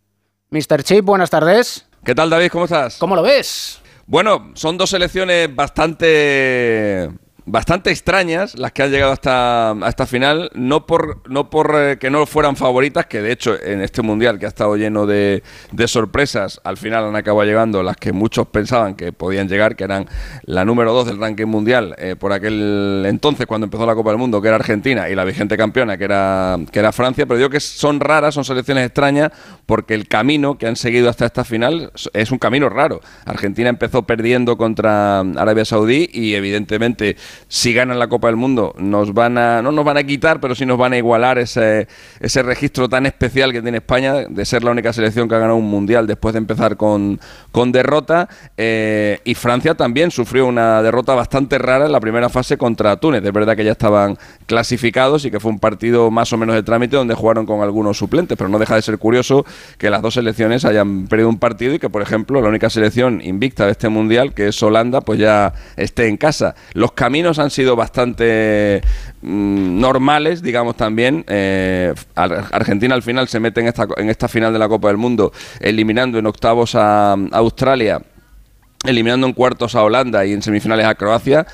[0.51, 0.83] Mr.
[0.83, 1.87] Chip, buenas tardes.
[2.05, 2.49] ¿Qué tal, David?
[2.51, 2.97] ¿Cómo estás?
[2.97, 3.81] ¿Cómo lo ves?
[4.05, 7.09] Bueno, son dos selecciones bastante
[7.45, 11.97] bastante extrañas las que han llegado hasta a esta final, no por no por eh,
[11.97, 15.43] que no fueran favoritas, que de hecho en este mundial que ha estado lleno de,
[15.71, 19.83] de, sorpresas, al final han acabado llegando las que muchos pensaban que podían llegar, que
[19.83, 20.07] eran
[20.43, 24.19] la número 2 del ranking mundial eh, por aquel entonces cuando empezó la Copa del
[24.19, 27.49] Mundo, que era Argentina, y la vigente campeona, que era, que era Francia, pero digo
[27.49, 29.31] que son raras, son selecciones extrañas,
[29.65, 33.01] porque el camino que han seguido hasta esta final es un camino raro.
[33.25, 37.15] Argentina empezó perdiendo contra Arabia Saudí y evidentemente
[37.47, 40.55] si ganan la Copa del Mundo, nos van a, no nos van a quitar, pero
[40.55, 41.87] sí nos van a igualar ese,
[42.19, 45.57] ese registro tan especial que tiene España de ser la única selección que ha ganado
[45.57, 47.19] un mundial después de empezar con,
[47.51, 48.29] con derrota.
[48.57, 53.23] Eh, y Francia también sufrió una derrota bastante rara en la primera fase contra Túnez.
[53.23, 56.63] Es verdad que ya estaban clasificados y que fue un partido más o menos de
[56.63, 59.45] trámite donde jugaron con algunos suplentes, pero no deja de ser curioso
[59.77, 63.21] que las dos selecciones hayan perdido un partido y que, por ejemplo, la única selección
[63.23, 66.55] invicta de este mundial, que es Holanda, pues ya esté en casa.
[66.73, 68.81] Los caminos han sido bastante
[69.21, 71.23] mm, normales, digamos también.
[71.27, 74.97] Eh, Argentina al final se mete en esta, en esta final de la Copa del
[74.97, 78.01] Mundo, eliminando en octavos a Australia
[78.83, 81.45] eliminando en cuartos a Holanda y en semifinales a Croacia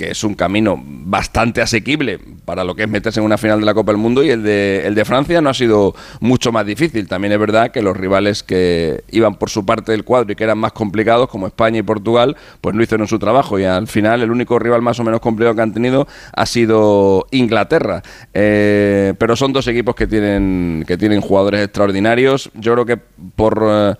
[0.00, 3.66] que es un camino bastante asequible para lo que es meterse en una final de
[3.66, 6.64] la Copa del Mundo y el de, el de Francia no ha sido mucho más
[6.64, 7.06] difícil.
[7.06, 10.44] También es verdad que los rivales que iban por su parte del cuadro y que
[10.44, 14.22] eran más complicados, como España y Portugal, pues no hicieron su trabajo y al final
[14.22, 18.00] el único rival más o menos complicado que han tenido ha sido Inglaterra.
[18.32, 22.50] Eh, pero son dos equipos que tienen, que tienen jugadores extraordinarios.
[22.54, 22.96] Yo creo que
[23.36, 23.62] por...
[23.68, 23.94] Eh,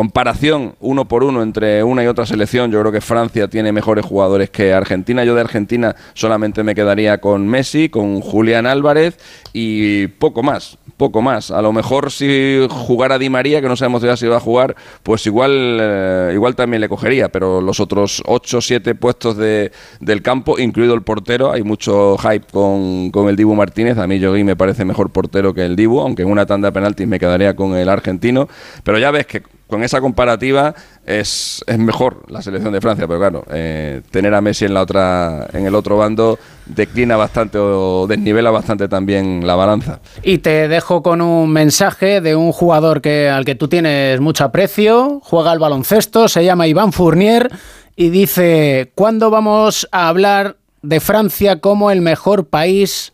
[0.00, 4.02] comparación uno por uno entre una y otra selección, yo creo que Francia tiene mejores
[4.02, 5.24] jugadores que Argentina.
[5.24, 9.18] Yo de Argentina solamente me quedaría con Messi, con Julián Álvarez
[9.52, 11.50] y poco más, poco más.
[11.50, 15.26] A lo mejor si jugara Di María, que no sabemos si va a jugar, pues
[15.26, 20.22] igual, eh, igual también le cogería, pero los otros 8 o 7 puestos de, del
[20.22, 23.98] campo, incluido el portero, hay mucho hype con, con el Dibu Martínez.
[23.98, 26.72] A mí Yogui me parece mejor portero que el Dibu, aunque en una tanda de
[26.72, 28.48] penaltis me quedaría con el argentino.
[28.82, 30.74] Pero ya ves que con esa comparativa
[31.06, 34.82] es, es, mejor la selección de Francia, pero claro, eh, tener a Messi en la
[34.82, 40.00] otra, en el otro bando declina bastante o desnivela bastante también la balanza.
[40.22, 44.44] Y te dejo con un mensaje de un jugador que al que tú tienes mucho
[44.44, 47.50] aprecio, juega al baloncesto, se llama Iván Fournier
[47.96, 53.12] y dice: ¿Cuándo vamos a hablar de Francia como el mejor país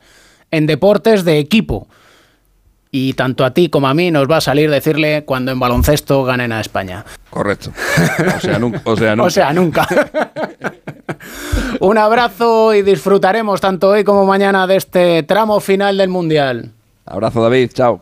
[0.51, 1.88] en deportes de equipo?
[2.90, 6.25] Y tanto a ti como a mí nos va a salir decirle cuando en baloncesto
[6.25, 7.05] ganen a España.
[7.31, 7.72] Correcto.
[8.37, 8.81] O sea, nunca.
[8.85, 9.27] O sea, nunca.
[9.27, 9.88] O sea, nunca.
[11.81, 16.72] Un abrazo y disfrutaremos tanto hoy como mañana de este tramo final del Mundial.
[17.05, 18.01] Abrazo David, chao.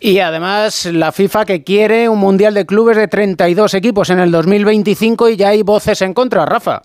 [0.00, 4.30] Y además la FIFA que quiere un Mundial de clubes de 32 equipos en el
[4.30, 6.82] 2025 y ya hay voces en contra, Rafa.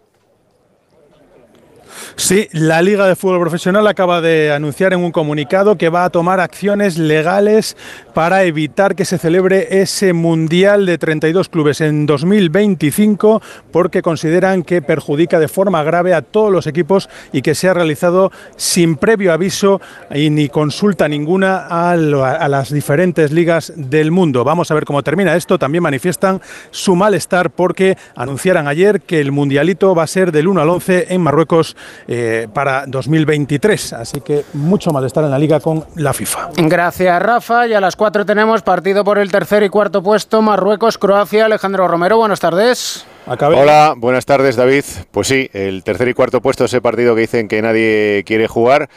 [2.16, 6.10] Sí, la Liga de Fútbol Profesional acaba de anunciar en un comunicado que va a
[6.10, 7.78] tomar acciones legales
[8.14, 14.82] para evitar que se celebre ese Mundial de 32 clubes en 2025 porque consideran que
[14.82, 19.34] perjudica de forma grave a todos los equipos y que se ha realizado sin previo
[19.34, 19.82] aviso
[20.14, 24.44] y ni consulta ninguna a, las diferentes ligas del mundo.
[24.44, 25.58] Vamos a ver cómo termina esto.
[25.58, 30.62] También manifiestan su malestar porque anunciaron ayer que el Mundialito va a ser del 1
[30.62, 31.76] al 11 en Marruecos
[32.08, 33.94] eh, para 2023.
[33.94, 36.50] Así que mucho malestar en la liga con la FIFA.
[36.58, 37.68] Gracias, Rafa.
[37.68, 41.46] Y a las 4 tenemos partido por el tercer y cuarto puesto, Marruecos-Croacia.
[41.46, 43.06] Alejandro Romero, buenas tardes.
[43.26, 44.84] Hola, buenas tardes, David.
[45.12, 48.90] Pues sí, el tercer y cuarto puesto, ese partido que dicen que nadie quiere jugar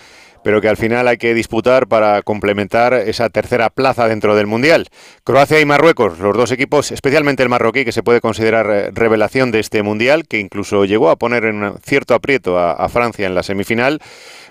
[0.44, 4.88] pero que al final hay que disputar para complementar esa tercera plaza dentro del Mundial.
[5.24, 9.50] Croacia y Marruecos, los dos equipos, especialmente el marroquí, que se puede considerar eh, revelación
[9.50, 13.42] de este Mundial, que incluso llegó a poner en cierto aprieto a Francia en la
[13.42, 14.00] semifinal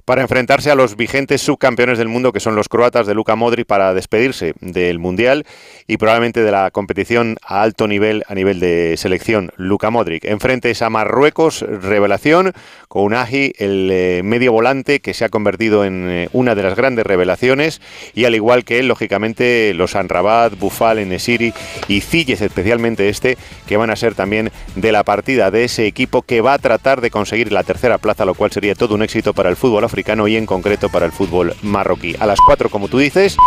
[0.05, 3.65] para enfrentarse a los vigentes subcampeones del mundo que son los croatas de Luka Modric
[3.65, 5.45] para despedirse del Mundial
[5.87, 9.51] y probablemente de la competición a alto nivel a nivel de selección.
[9.57, 12.53] Luka Modric enfrente a Marruecos, revelación,
[12.87, 16.75] con Unagi, el eh, medio volante que se ha convertido en eh, una de las
[16.75, 17.81] grandes revelaciones
[18.13, 21.53] y al igual que él, lógicamente, los Anrabat, Bufal, Enesiri
[21.87, 23.37] y Cilles, especialmente este,
[23.67, 27.01] que van a ser también de la partida de ese equipo que va a tratar
[27.01, 30.27] de conseguir la tercera plaza, lo cual sería todo un éxito para el fútbol africano
[30.27, 32.15] y en concreto para el fútbol marroquí.
[32.19, 33.37] A las 4, como tú dices,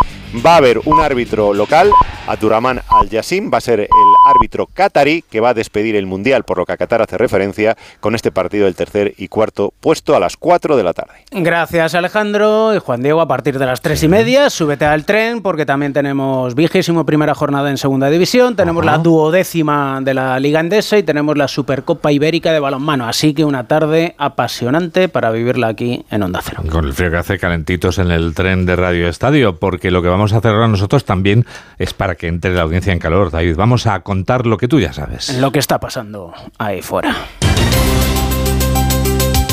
[0.44, 1.90] va a haber un árbitro local,
[2.28, 3.88] Abdurrahman Al-Yassim, va a ser el
[4.28, 7.76] árbitro qatarí que va a despedir el Mundial, por lo que a Qatar hace referencia,
[7.98, 11.14] con este partido del tercer y cuarto puesto a las 4 de la tarde.
[11.32, 15.42] Gracias Alejandro y Juan Diego, a partir de las 3 y media, súbete al tren
[15.42, 20.60] porque también tenemos vigésimo primera jornada en segunda división, tenemos la duodécima de la Liga
[20.60, 25.68] Endesa y tenemos la Supercopa Ibérica de balonmano, así que una tarde apasionante para vivirla
[25.68, 26.35] aquí en Onda
[26.70, 30.08] con el frío que hace calentitos en el tren de Radio Estadio, porque lo que
[30.08, 31.46] vamos a hacer ahora nosotros también
[31.78, 33.56] es para que entre la audiencia en calor, David.
[33.56, 35.34] Vamos a contar lo que tú ya sabes.
[35.38, 37.14] Lo que está pasando ahí fuera.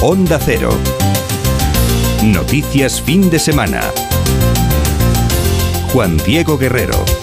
[0.01, 0.69] Onda Cero.
[2.23, 3.81] Noticias fin de semana.
[5.93, 7.22] Juan Diego Guerrero.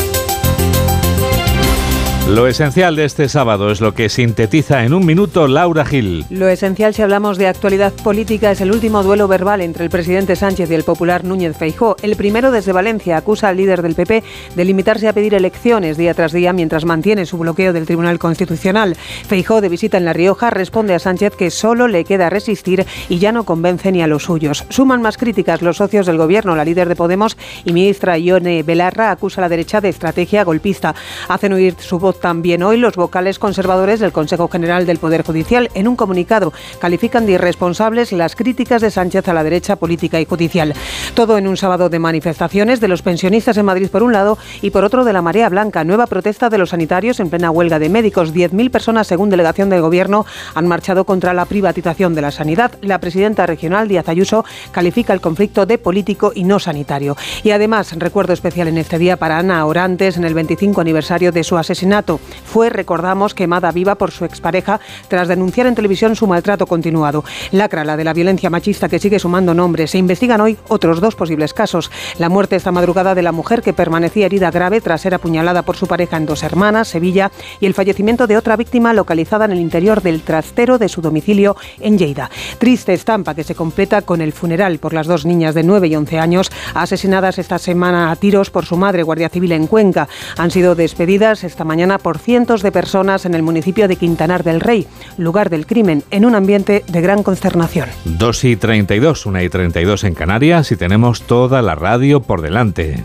[2.30, 6.24] Lo esencial de este sábado es lo que sintetiza en un minuto Laura Gil.
[6.30, 10.36] Lo esencial si hablamos de actualidad política es el último duelo verbal entre el presidente
[10.36, 11.96] Sánchez y el popular Núñez Feijó.
[12.02, 14.22] El primero desde Valencia acusa al líder del PP
[14.54, 18.96] de limitarse a pedir elecciones día tras día mientras mantiene su bloqueo del Tribunal Constitucional.
[19.26, 23.18] Feijó, de visita en La Rioja, responde a Sánchez que solo le queda resistir y
[23.18, 24.66] ya no convence ni a los suyos.
[24.68, 26.54] Suman más críticas los socios del gobierno.
[26.54, 30.94] La líder de Podemos y ministra Ione Belarra acusa a la derecha de estrategia golpista.
[31.28, 35.70] Hacen oír su voz también hoy los vocales conservadores del Consejo General del Poder Judicial.
[35.74, 40.24] En un comunicado califican de irresponsables las críticas de Sánchez a la derecha política y
[40.24, 40.74] judicial.
[41.14, 44.70] Todo en un sábado de manifestaciones de los pensionistas en Madrid por un lado y
[44.70, 47.88] por otro de la Marea Blanca, nueva protesta de los sanitarios en plena huelga de
[47.88, 48.34] médicos.
[48.34, 52.72] 10.000 personas, según delegación del Gobierno, han marchado contra la privatización de la sanidad.
[52.82, 57.16] La presidenta regional, Díaz Ayuso, califica el conflicto de político y no sanitario.
[57.42, 61.44] Y además, recuerdo especial en este día para Ana Orantes en el 25 aniversario de
[61.44, 62.09] su asesinato.
[62.18, 67.24] Fue, recordamos, quemada viva por su expareja tras denunciar en televisión su maltrato continuado.
[67.52, 69.92] Lacra la de la violencia machista que sigue sumando nombres.
[69.92, 71.90] Se investigan hoy otros dos posibles casos.
[72.18, 75.76] La muerte esta madrugada de la mujer que permanecía herida grave tras ser apuñalada por
[75.76, 79.60] su pareja en Dos Hermanas, Sevilla, y el fallecimiento de otra víctima localizada en el
[79.60, 82.30] interior del trastero de su domicilio en Lleida.
[82.58, 85.96] Triste estampa que se completa con el funeral por las dos niñas de 9 y
[85.96, 90.08] 11 años asesinadas esta semana a tiros por su madre, Guardia Civil en Cuenca.
[90.36, 94.60] Han sido despedidas esta mañana por cientos de personas en el municipio de Quintanar del
[94.60, 97.88] Rey, lugar del crimen, en un ambiente de gran consternación.
[98.04, 103.04] 2 y 32, 1 y 32 en Canarias y tenemos toda la radio por delante.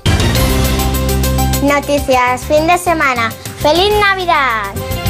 [1.63, 3.31] Noticias, fin de semana.
[3.59, 5.04] ¡Feliz Navidad!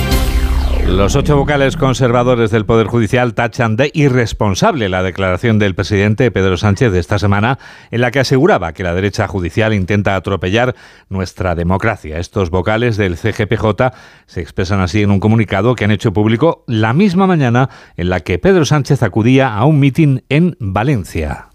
[0.87, 6.57] Los ocho vocales conservadores del Poder Judicial tachan de irresponsable la declaración del presidente Pedro
[6.57, 7.59] Sánchez de esta semana
[7.91, 10.75] en la que aseguraba que la derecha judicial intenta atropellar
[11.09, 12.19] nuestra democracia.
[12.19, 13.91] Estos vocales del CGPJ
[14.27, 18.21] se expresan así en un comunicado que han hecho público la misma mañana en la
[18.21, 21.49] que Pedro Sánchez acudía a un mitin en Valencia.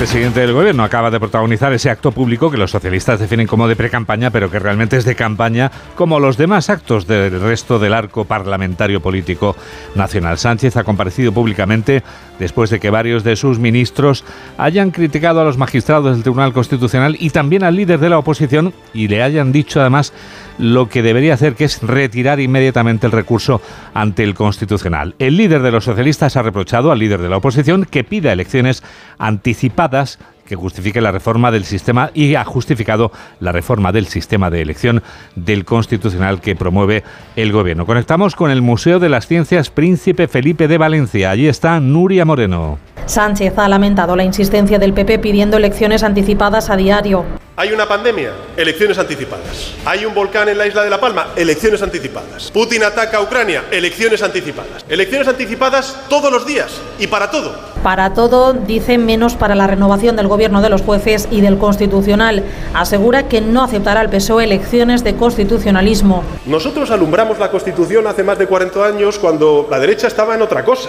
[0.00, 3.76] Presidente del gobierno acaba de protagonizar ese acto público que los socialistas definen como de
[3.76, 8.24] pre-campaña, pero que realmente es de campaña, como los demás actos del resto del arco
[8.24, 9.54] parlamentario político
[9.94, 10.38] nacional.
[10.38, 12.02] Sánchez ha comparecido públicamente
[12.38, 14.24] después de que varios de sus ministros
[14.56, 18.72] hayan criticado a los magistrados del Tribunal Constitucional y también al líder de la oposición
[18.94, 20.14] y le hayan dicho además
[20.60, 23.60] lo que debería hacer, que es retirar inmediatamente el recurso
[23.94, 25.14] ante el Constitucional.
[25.18, 28.82] El líder de los socialistas ha reprochado al líder de la oposición que pida elecciones
[29.18, 30.18] anticipadas
[30.50, 35.00] que justifique la reforma del sistema y ha justificado la reforma del sistema de elección
[35.36, 37.04] del constitucional que promueve
[37.36, 37.86] el gobierno.
[37.86, 41.30] Conectamos con el Museo de las Ciencias Príncipe Felipe de Valencia.
[41.30, 42.78] Allí está Nuria Moreno.
[43.06, 47.24] Sánchez ha lamentado la insistencia del PP pidiendo elecciones anticipadas a diario.
[47.60, 49.74] Hay una pandemia, elecciones anticipadas.
[49.84, 52.50] Hay un volcán en la isla de La Palma, elecciones anticipadas.
[52.52, 54.82] Putin ataca a Ucrania, elecciones anticipadas.
[54.88, 57.54] Elecciones anticipadas todos los días y para todo.
[57.82, 62.44] Para todo, dice menos para la renovación del gobierno de los jueces y del constitucional.
[62.72, 66.24] Asegura que no aceptará el PSOE elecciones de constitucionalismo.
[66.46, 70.64] Nosotros alumbramos la Constitución hace más de 40 años cuando la derecha estaba en otra
[70.64, 70.88] cosa.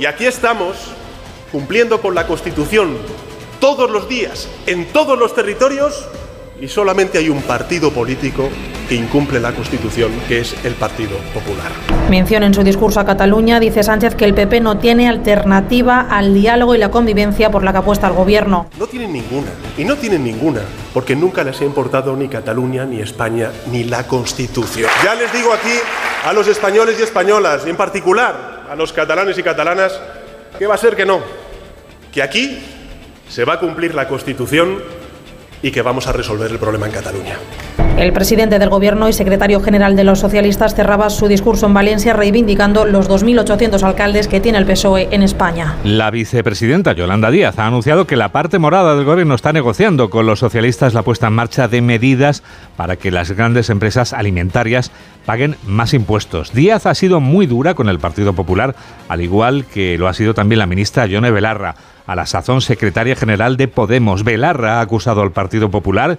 [0.00, 0.94] Y aquí estamos
[1.52, 2.96] cumpliendo con la Constitución
[3.60, 6.08] todos los días, en todos los territorios,
[6.60, 8.48] y solamente hay un partido político
[8.88, 11.70] que incumple la Constitución, que es el Partido Popular.
[12.08, 16.34] Menciona en su discurso a Cataluña, dice Sánchez, que el PP no tiene alternativa al
[16.34, 18.68] diálogo y la convivencia por la que apuesta el gobierno.
[18.78, 20.62] No tienen ninguna, y no tienen ninguna,
[20.94, 24.90] porque nunca les ha importado ni Cataluña, ni España, ni la Constitución.
[25.04, 25.72] Ya les digo aquí
[26.24, 30.00] a los españoles y españolas, y en particular a los catalanes y catalanas,
[30.58, 31.20] que va a ser que no,
[32.12, 32.58] que aquí
[33.28, 34.78] se va a cumplir la Constitución
[35.62, 37.36] y que vamos a resolver el problema en Cataluña.
[37.96, 42.14] El presidente del Gobierno y secretario general de los socialistas cerraba su discurso en Valencia
[42.14, 45.76] reivindicando los 2.800 alcaldes que tiene el PSOE en España.
[45.84, 50.26] La vicepresidenta Yolanda Díaz ha anunciado que la parte morada del Gobierno está negociando con
[50.26, 52.42] los socialistas la puesta en marcha de medidas
[52.76, 54.90] para que las grandes empresas alimentarias
[55.24, 56.52] paguen más impuestos.
[56.52, 58.74] Díaz ha sido muy dura con el Partido Popular,
[59.08, 63.16] al igual que lo ha sido también la ministra Yone Belarra a la sazón secretaria
[63.16, 64.24] general de Podemos.
[64.24, 66.18] Belarra ha acusado al Partido Popular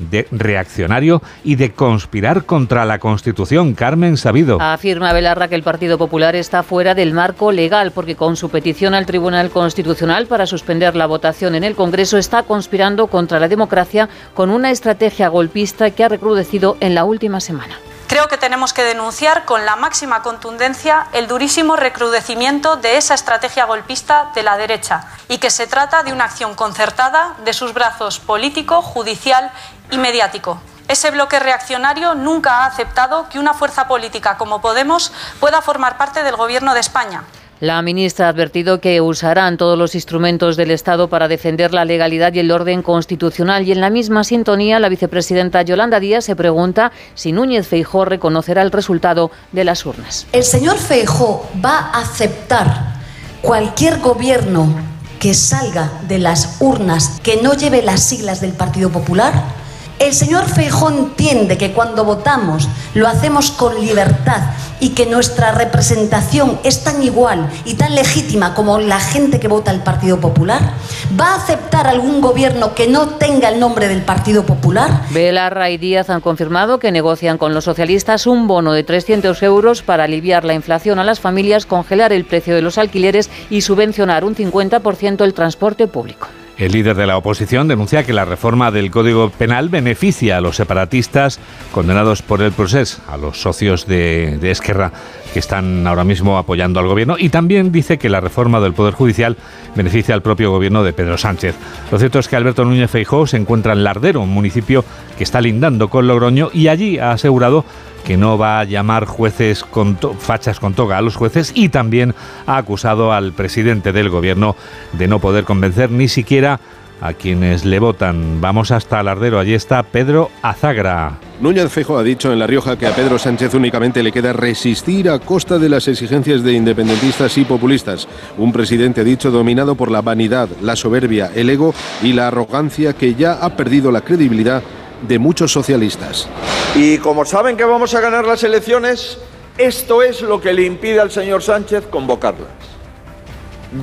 [0.00, 3.74] de reaccionario y de conspirar contra la Constitución.
[3.74, 4.58] Carmen Sabido.
[4.60, 8.94] Afirma Belarra que el Partido Popular está fuera del marco legal porque con su petición
[8.94, 14.08] al Tribunal Constitucional para suspender la votación en el Congreso está conspirando contra la democracia
[14.34, 17.76] con una estrategia golpista que ha recrudecido en la última semana.
[18.10, 23.66] Creo que tenemos que denunciar con la máxima contundencia el durísimo recrudecimiento de esa estrategia
[23.66, 28.18] golpista de la derecha y que se trata de una acción concertada de sus brazos
[28.18, 29.52] político, judicial
[29.92, 30.60] y mediático.
[30.88, 36.24] Ese bloque reaccionario nunca ha aceptado que una fuerza política como Podemos pueda formar parte
[36.24, 37.22] del Gobierno de España.
[37.60, 42.32] La ministra ha advertido que usarán todos los instrumentos del Estado para defender la legalidad
[42.32, 43.68] y el orden constitucional.
[43.68, 48.62] Y en la misma sintonía, la vicepresidenta Yolanda Díaz se pregunta si Núñez Feijó reconocerá
[48.62, 50.26] el resultado de las urnas.
[50.32, 52.94] ¿El señor Feijó va a aceptar
[53.42, 54.74] cualquier gobierno
[55.18, 59.59] que salga de las urnas que no lleve las siglas del Partido Popular?
[60.00, 64.40] El señor Feijó entiende que cuando votamos lo hacemos con libertad
[64.80, 69.70] y que nuestra representación es tan igual y tan legítima como la gente que vota
[69.70, 70.72] el Partido Popular.
[71.20, 75.02] ¿Va a aceptar algún gobierno que no tenga el nombre del Partido Popular?
[75.10, 79.82] Belarra y Díaz han confirmado que negocian con los socialistas un bono de 300 euros
[79.82, 84.24] para aliviar la inflación a las familias, congelar el precio de los alquileres y subvencionar
[84.24, 86.28] un 50% el transporte público.
[86.60, 90.56] El líder de la oposición denuncia que la reforma del Código Penal beneficia a los
[90.56, 91.40] separatistas
[91.72, 94.92] condenados por el proceso, a los socios de, Esquerra
[95.32, 98.92] que están ahora mismo apoyando al gobierno, y también dice que la reforma del Poder
[98.92, 99.38] Judicial
[99.74, 101.54] beneficia al propio gobierno de Pedro Sánchez.
[101.90, 104.84] Lo cierto es que Alberto Núñez Feijóo se encuentra en Lardero, un municipio
[105.16, 107.64] que está lindando con Logroño, y allí ha asegurado
[108.04, 112.14] que no va a llamar jueces con fachas con toga a los jueces y también
[112.46, 114.56] ha acusado al presidente del gobierno
[114.92, 116.60] de no poder convencer ni siquiera
[117.00, 118.40] a quienes le votan.
[118.40, 121.18] Vamos hasta Lardero, allí está Pedro Azagra.
[121.40, 125.08] Núñez Fejo ha dicho en La Rioja que a Pedro Sánchez únicamente le queda resistir
[125.08, 128.06] a costa de las exigencias de independentistas y populistas.
[128.36, 131.72] Un presidente, ha dicho, dominado por la vanidad, la soberbia, el ego
[132.02, 134.62] y la arrogancia que ya ha perdido la credibilidad
[135.02, 136.28] de muchos socialistas.
[136.74, 139.18] Y como saben que vamos a ganar las elecciones,
[139.58, 142.48] esto es lo que le impide al señor Sánchez convocarlas.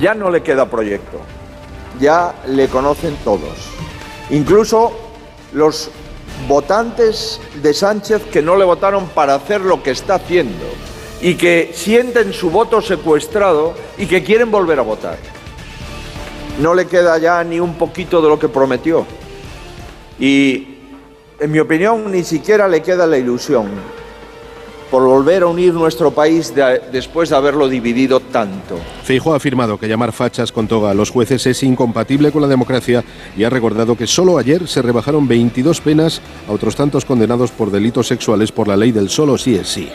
[0.00, 1.20] Ya no le queda proyecto,
[1.98, 3.70] ya le conocen todos,
[4.30, 4.92] incluso
[5.52, 5.90] los
[6.46, 10.66] votantes de Sánchez que no le votaron para hacer lo que está haciendo
[11.20, 15.18] y que sienten su voto secuestrado y que quieren volver a votar.
[16.60, 19.06] No le queda ya ni un poquito de lo que prometió.
[20.18, 20.77] Y
[21.40, 23.68] en mi opinión, ni siquiera le queda la ilusión
[24.90, 28.78] por volver a unir nuestro país de, después de haberlo dividido tanto.
[29.02, 32.48] Feijóo ha afirmado que llamar fachas con toga a los jueces es incompatible con la
[32.48, 33.04] democracia
[33.36, 37.70] y ha recordado que solo ayer se rebajaron 22 penas a otros tantos condenados por
[37.70, 39.88] delitos sexuales por la ley del solo sí es sí.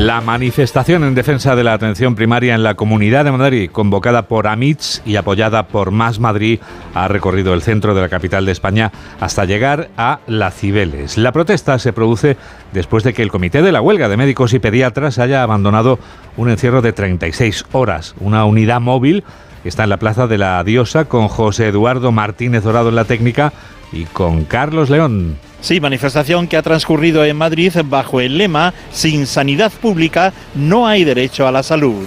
[0.00, 4.46] La manifestación en defensa de la atención primaria en la Comunidad de Madrid, convocada por
[4.46, 6.58] AMITS y apoyada por Más Madrid,
[6.94, 11.18] ha recorrido el centro de la capital de España hasta llegar a La Cibeles.
[11.18, 12.38] La protesta se produce
[12.72, 15.98] después de que el Comité de la Huelga de Médicos y Pediatras haya abandonado
[16.38, 18.14] un encierro de 36 horas.
[18.20, 19.22] Una unidad móvil
[19.64, 23.52] está en la Plaza de la Diosa con José Eduardo Martínez Dorado en la técnica
[23.92, 25.36] y con Carlos León.
[25.60, 31.04] Sí, manifestación que ha transcurrido en Madrid bajo el lema Sin sanidad pública no hay
[31.04, 32.06] derecho a la salud.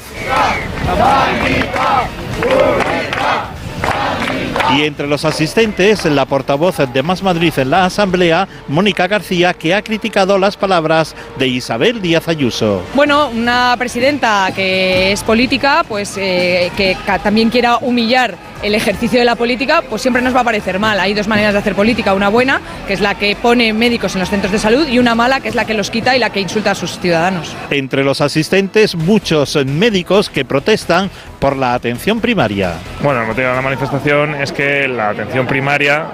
[4.75, 9.75] Y entre los asistentes, la portavoz de Más Madrid en la Asamblea, Mónica García, que
[9.75, 12.81] ha criticado las palabras de Isabel Díaz Ayuso.
[12.95, 19.25] Bueno, una presidenta que es política, pues eh, que también quiera humillar el ejercicio de
[19.25, 20.99] la política, pues siempre nos va a parecer mal.
[20.99, 24.21] Hay dos maneras de hacer política, una buena, que es la que pone médicos en
[24.21, 26.29] los centros de salud, y una mala, que es la que los quita y la
[26.29, 27.53] que insulta a sus ciudadanos.
[27.69, 32.75] Entre los asistentes, muchos médicos que protestan por la atención primaria.
[33.01, 36.05] Bueno, el motivo de la manifestación es que la atención primaria,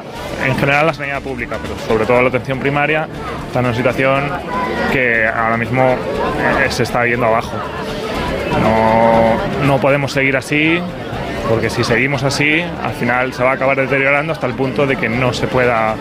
[0.45, 3.07] en general la sanidad pública, pero sobre todo la atención primaria,
[3.47, 4.31] está en una situación
[4.91, 5.95] que ahora mismo
[6.63, 7.53] eh, se está yendo abajo.
[8.61, 10.79] No, no podemos seguir así,
[11.49, 14.95] porque si seguimos así, al final se va a acabar deteriorando hasta el punto de
[14.95, 15.95] que no se pueda,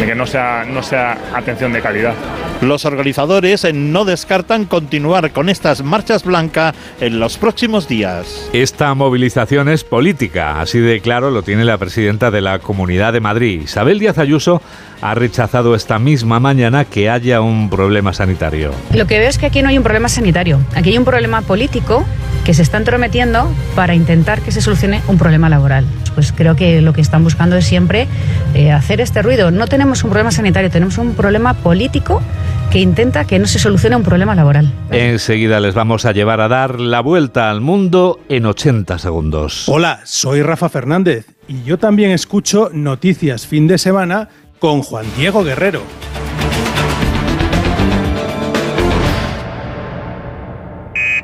[0.00, 2.14] de que no sea, no sea atención de calidad.
[2.62, 8.48] Los organizadores no descartan continuar con estas marchas blancas en los próximos días.
[8.52, 13.20] Esta movilización es política, así de claro lo tiene la presidenta de la Comunidad de
[13.20, 13.62] Madrid.
[13.62, 14.62] Isabel Díaz Ayuso
[15.02, 18.72] ha rechazado esta misma mañana que haya un problema sanitario.
[18.94, 21.42] Lo que veo es que aquí no hay un problema sanitario, aquí hay un problema
[21.42, 22.04] político
[22.44, 25.84] que se está entrometiendo para intentar que se solucione un problema laboral.
[26.14, 28.08] Pues creo que lo que están buscando es siempre
[28.54, 29.50] eh, hacer este ruido.
[29.50, 32.22] No tenemos un problema sanitario, tenemos un problema político
[32.70, 34.72] que intenta que no se solucione un problema laboral.
[34.90, 39.68] Enseguida les vamos a llevar a dar la vuelta al mundo en 80 segundos.
[39.68, 44.28] Hola, soy Rafa Fernández y yo también escucho Noticias Fin de Semana
[44.60, 45.82] con Juan Diego Guerrero.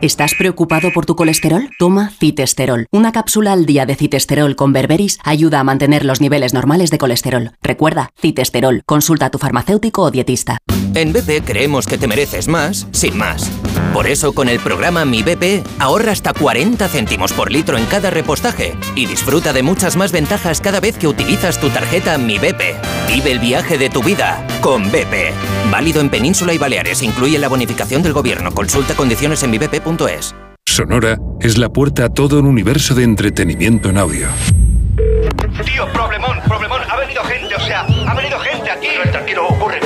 [0.07, 1.69] ¿Estás preocupado por tu colesterol?
[1.81, 2.87] Toma citesterol.
[2.93, 6.99] Una cápsula al día de citesterol con berberis ayuda a mantener los niveles normales de
[6.99, 7.51] colesterol.
[7.61, 8.85] Recuerda, citesterol.
[8.87, 10.59] Consulta a tu farmacéutico o dietista.
[10.95, 13.51] En BP creemos que te mereces más, sin más.
[13.93, 18.09] Por eso con el programa Mi BP ahorra hasta 40 céntimos por litro en cada
[18.11, 22.77] repostaje y disfruta de muchas más ventajas cada vez que utilizas tu tarjeta Mi BP.
[23.09, 25.33] Vive el viaje de tu vida con BP.
[25.71, 27.03] Válido en Península y Baleares.
[27.03, 28.53] Incluye la bonificación del gobierno.
[28.53, 29.51] Consulta condiciones en
[30.67, 34.29] Sonora es la puerta a todo un universo de entretenimiento en audio.
[35.65, 36.83] Tío, problemón, problemón.
[36.87, 38.89] Ha venido gente, o sea, ha venido gente aquí.
[39.11, 39.81] Tranquilo, ocurre.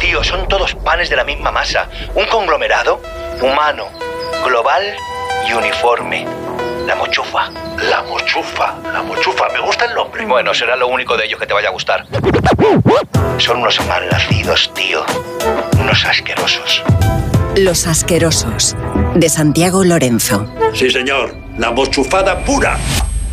[0.00, 1.88] Tío, son todos panes de la misma masa.
[2.16, 3.00] Un conglomerado
[3.40, 3.84] humano,
[4.44, 4.82] global
[5.48, 6.26] y uniforme.
[6.84, 7.50] La mochufa.
[7.88, 8.74] La mochufa.
[8.92, 9.48] La mochufa.
[9.52, 10.26] Me gusta el nombre.
[10.26, 12.04] Bueno, será lo único de ellos que te vaya a gustar.
[13.38, 15.04] Son unos malnacidos, tío.
[15.80, 16.82] Unos asquerosos.
[17.56, 18.74] Los asquerosos.
[19.14, 20.46] De Santiago Lorenzo.
[20.72, 21.36] Sí, señor.
[21.58, 22.78] La mochufada pura.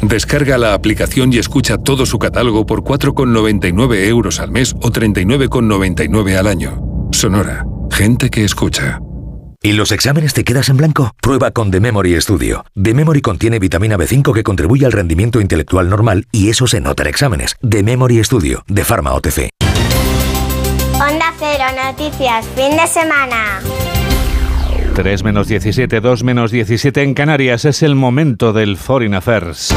[0.01, 6.37] Descarga la aplicación y escucha todo su catálogo por 4,99 euros al mes o 39,99
[6.37, 6.81] al año.
[7.11, 7.65] Sonora.
[7.91, 8.99] Gente que escucha.
[9.63, 11.11] ¿Y los exámenes te quedas en blanco?
[11.21, 12.65] Prueba con The Memory Studio.
[12.81, 17.03] The Memory contiene vitamina B5 que contribuye al rendimiento intelectual normal y eso se nota
[17.03, 17.55] en exámenes.
[17.67, 19.49] The Memory Studio, de Pharma OTC.
[20.93, 23.61] Onda Cero Noticias, fin de semana.
[24.93, 27.65] 3 menos 17, 2 menos 17 en Canarias.
[27.65, 29.73] Es el momento del Foreign Affairs.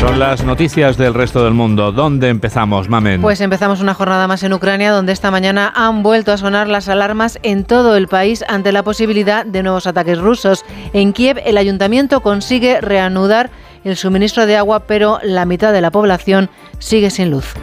[0.00, 1.92] Son las noticias del resto del mundo.
[1.92, 3.20] ¿Dónde empezamos, Mamen?
[3.20, 6.88] Pues empezamos una jornada más en Ucrania, donde esta mañana han vuelto a sonar las
[6.88, 10.64] alarmas en todo el país ante la posibilidad de nuevos ataques rusos.
[10.92, 13.50] En Kiev, el ayuntamiento consigue reanudar
[13.84, 17.54] el suministro de agua, pero la mitad de la población sigue sin luz.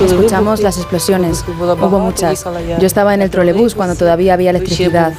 [0.00, 2.44] Escuchamos las explosiones, hubo muchas.
[2.78, 5.12] Yo estaba en el trolebús cuando todavía había electricidad.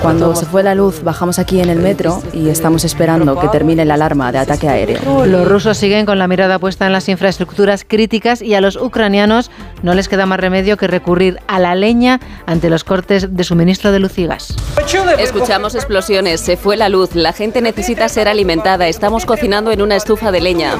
[0.00, 3.84] Cuando se fue la luz, bajamos aquí en el metro y estamos esperando que termine
[3.84, 5.26] la alarma de ataque aéreo.
[5.26, 9.50] Los rusos siguen con la mirada puesta en las infraestructuras críticas y a los ucranianos
[9.82, 13.92] no les queda más remedio que recurrir a la leña ante los cortes de suministro
[13.92, 14.54] de luz y gas.
[15.18, 19.96] Escuchamos explosiones, se fue la luz, la gente necesita ser alimentada, estamos cocinando en una
[19.96, 20.76] estufa de leña.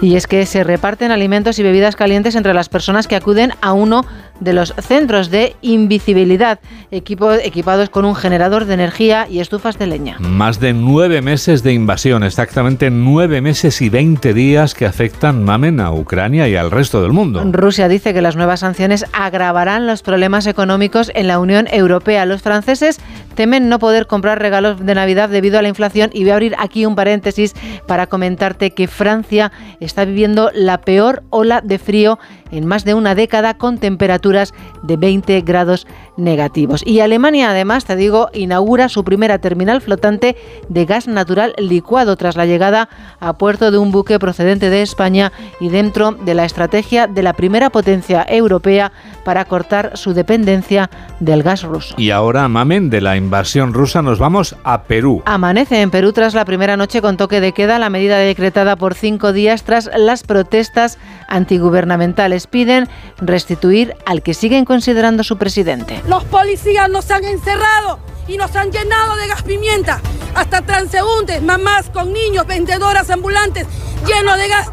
[0.00, 3.72] Y es que se reparten alimentos y bebidas calientes entre las personas que acuden a
[3.72, 4.04] uno
[4.40, 6.60] de los centros de invisibilidad,
[6.90, 10.16] equipo, equipados con un generador de energía y estufas de leña.
[10.20, 15.80] Más de nueve meses de invasión, exactamente nueve meses y veinte días que afectan, mamen,
[15.80, 17.42] a Ucrania y al resto del mundo.
[17.52, 22.26] Rusia dice que las nuevas sanciones agravarán los problemas económicos en la Unión Europea.
[22.26, 23.00] Los franceses
[23.34, 26.54] temen no poder comprar regalos de Navidad debido a la inflación y voy a abrir
[26.58, 27.54] aquí un paréntesis
[27.86, 32.18] para comentarte que Francia está viviendo la peor ola de frío
[32.50, 35.86] en más de una década con temperaturas de 20 grados
[36.16, 36.82] negativos.
[36.86, 40.36] Y Alemania, además, te digo, inaugura su primera terminal flotante
[40.68, 42.88] de gas natural licuado tras la llegada
[43.20, 47.32] a puerto de un buque procedente de España y dentro de la estrategia de la
[47.32, 48.92] primera potencia europea
[49.24, 50.90] para cortar su dependencia
[51.20, 51.94] del gas ruso.
[51.98, 55.22] Y ahora, Mamen, de la invasión rusa nos vamos a Perú.
[55.26, 58.94] Amanece en Perú tras la primera noche con toque de queda, la medida decretada por
[58.94, 62.37] cinco días tras las protestas antigubernamentales.
[62.46, 66.02] Piden restituir al que siguen considerando su presidente.
[66.06, 70.00] Los policías nos han encerrado y nos han llenado de gas pimienta.
[70.34, 73.66] Hasta transeúntes, mamás con niños, vendedoras ambulantes,
[74.06, 74.70] llenos de gas.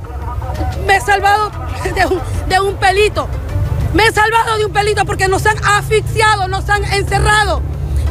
[0.85, 1.51] Me he salvado
[1.95, 3.27] de un, de un pelito.
[3.93, 7.61] Me he salvado de un pelito porque nos han asfixiado, nos han encerrado.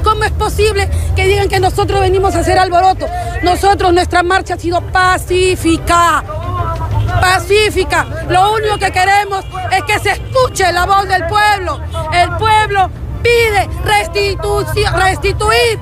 [0.03, 3.07] ¿Cómo es posible que digan que nosotros venimos a hacer alboroto?
[3.43, 6.23] Nosotros, nuestra marcha ha sido pacífica.
[7.21, 8.07] Pacífica.
[8.29, 11.81] Lo único que queremos es que se escuche la voz del pueblo.
[12.13, 12.91] El pueblo
[13.23, 15.79] pide restitución, restituir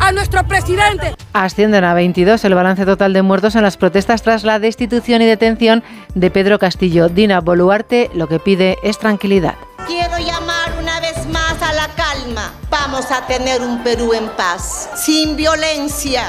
[0.00, 1.14] a nuestro presidente.
[1.32, 5.26] Ascienden a 22 el balance total de muertos en las protestas tras la destitución y
[5.26, 7.08] detención de Pedro Castillo.
[7.08, 9.54] Dina Boluarte lo que pide es tranquilidad.
[9.86, 12.52] Quiero llamar una vez más a la calma.
[12.70, 16.22] Vamos a tener un Perú en paz, sin violencia,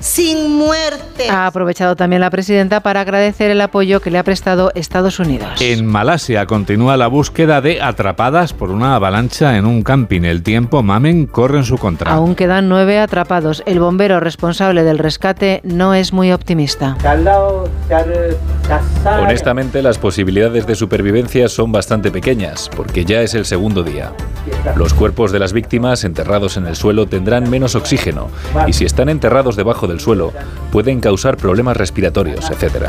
[0.00, 1.28] sin muerte.
[1.30, 5.60] Ha aprovechado también la presidenta para agradecer el apoyo que le ha prestado Estados Unidos.
[5.60, 10.22] En Malasia continúa la búsqueda de atrapadas por una avalancha en un camping.
[10.22, 12.10] El tiempo Mamen corre en su contra.
[12.10, 13.62] Aún quedan nueve atrapados.
[13.66, 16.96] El bombero responsable del rescate no es muy optimista.
[19.04, 24.12] Honestamente, las posibilidades de supervivencia son bastante pequeñas, porque ya es el segundo día.
[24.76, 28.28] Los cuerpos de las víctimas enterrados en el suelo tendrán menos oxígeno,
[28.66, 30.32] y si están enterrados debajo del suelo,
[30.72, 32.86] pueden causar problemas respiratorios, etc.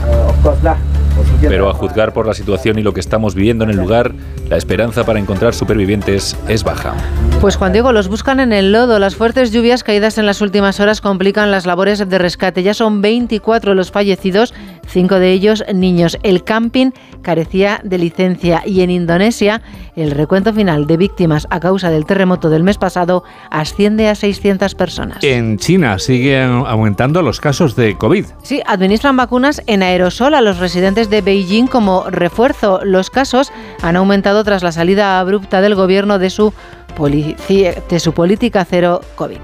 [1.41, 4.13] Pero a juzgar por la situación y lo que estamos viviendo en el lugar,
[4.49, 6.93] la esperanza para encontrar supervivientes es baja.
[7.41, 8.99] Pues Juan Diego, los buscan en el lodo.
[8.99, 12.63] Las fuertes lluvias caídas en las últimas horas complican las labores de rescate.
[12.63, 14.53] Ya son 24 los fallecidos,
[14.91, 16.17] cinco de ellos niños.
[16.23, 19.61] El camping carecía de licencia y en Indonesia
[19.95, 24.75] el recuento final de víctimas a causa del terremoto del mes pasado asciende a 600
[24.75, 25.23] personas.
[25.23, 28.25] En China siguen aumentando los casos de COVID.
[28.43, 32.79] Sí, administran vacunas en aerosol a los residentes de Beijing como refuerzo.
[32.83, 36.53] Los casos han aumentado tras la salida abrupta del gobierno de su,
[36.91, 39.39] de su política cero COVID.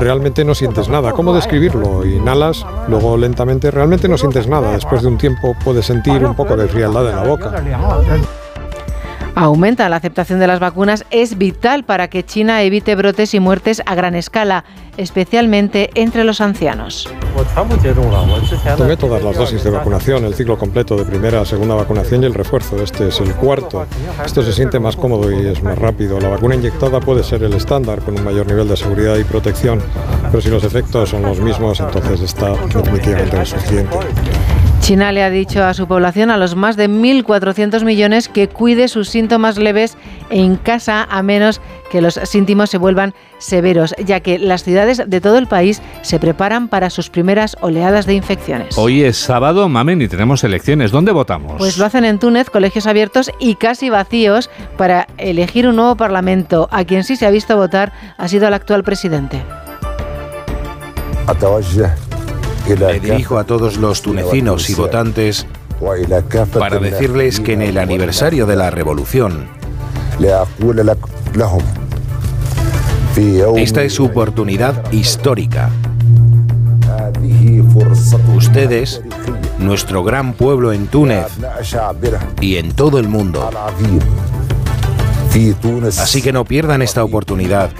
[0.00, 1.12] Realmente no sientes nada.
[1.12, 2.04] ¿Cómo describirlo?
[2.04, 4.72] Inhalas, luego lentamente, realmente no sientes nada.
[4.72, 7.52] Después de un tiempo puedes sentir un poco de frialdad en la boca.
[9.38, 13.82] Aumenta la aceptación de las vacunas es vital para que China evite brotes y muertes
[13.84, 14.64] a gran escala,
[14.96, 17.06] especialmente entre los ancianos.
[18.78, 22.32] Tomé todas las dosis de vacunación, el ciclo completo de primera, segunda vacunación y el
[22.32, 22.82] refuerzo.
[22.82, 23.84] Este es el cuarto.
[24.24, 26.18] Esto se siente más cómodo y es más rápido.
[26.18, 29.82] La vacuna inyectada puede ser el estándar con un mayor nivel de seguridad y protección,
[30.30, 33.98] pero si los efectos son los mismos, entonces está definitivamente suficiente.
[34.86, 38.86] China le ha dicho a su población, a los más de 1.400 millones, que cuide
[38.86, 39.98] sus síntomas leves
[40.30, 41.60] en casa a menos
[41.90, 46.20] que los síntomas se vuelvan severos, ya que las ciudades de todo el país se
[46.20, 48.78] preparan para sus primeras oleadas de infecciones.
[48.78, 50.92] Hoy es sábado, mamen, y tenemos elecciones.
[50.92, 51.54] ¿Dónde votamos?
[51.58, 56.68] Pues lo hacen en Túnez, colegios abiertos y casi vacíos para elegir un nuevo parlamento.
[56.70, 59.42] A quien sí se ha visto votar ha sido el actual presidente.
[62.68, 65.46] Me dirijo a todos los tunecinos y votantes
[66.58, 69.46] para decirles que en el aniversario de la revolución,
[73.56, 75.70] esta es su oportunidad histórica.
[78.34, 79.02] Ustedes,
[79.58, 81.26] nuestro gran pueblo en Túnez
[82.40, 83.48] y en todo el mundo,
[85.98, 87.70] Así que no pierdan esta oportunidad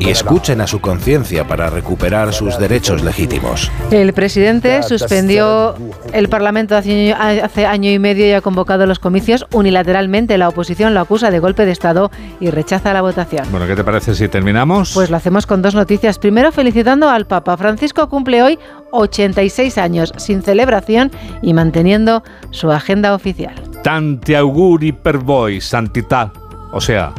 [0.00, 3.70] y escuchen a su conciencia para recuperar sus derechos legítimos.
[3.90, 5.76] El presidente suspendió
[6.12, 10.38] el Parlamento hace año y medio y ha convocado los comicios unilateralmente.
[10.38, 13.46] La oposición lo acusa de golpe de Estado y rechaza la votación.
[13.50, 14.92] Bueno, ¿qué te parece si terminamos?
[14.92, 16.18] Pues lo hacemos con dos noticias.
[16.18, 17.56] Primero, felicitando al Papa.
[17.56, 18.58] Francisco cumple hoy
[18.92, 21.10] 86 años, sin celebración
[21.42, 23.54] y manteniendo su agenda oficial.
[23.82, 26.43] Tanti auguri per voi, santità.
[26.74, 27.12] O sea,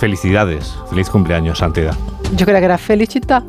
[0.00, 1.94] felicidades, feliz cumpleaños, Santidad.
[2.34, 3.44] Yo creía que era felicita.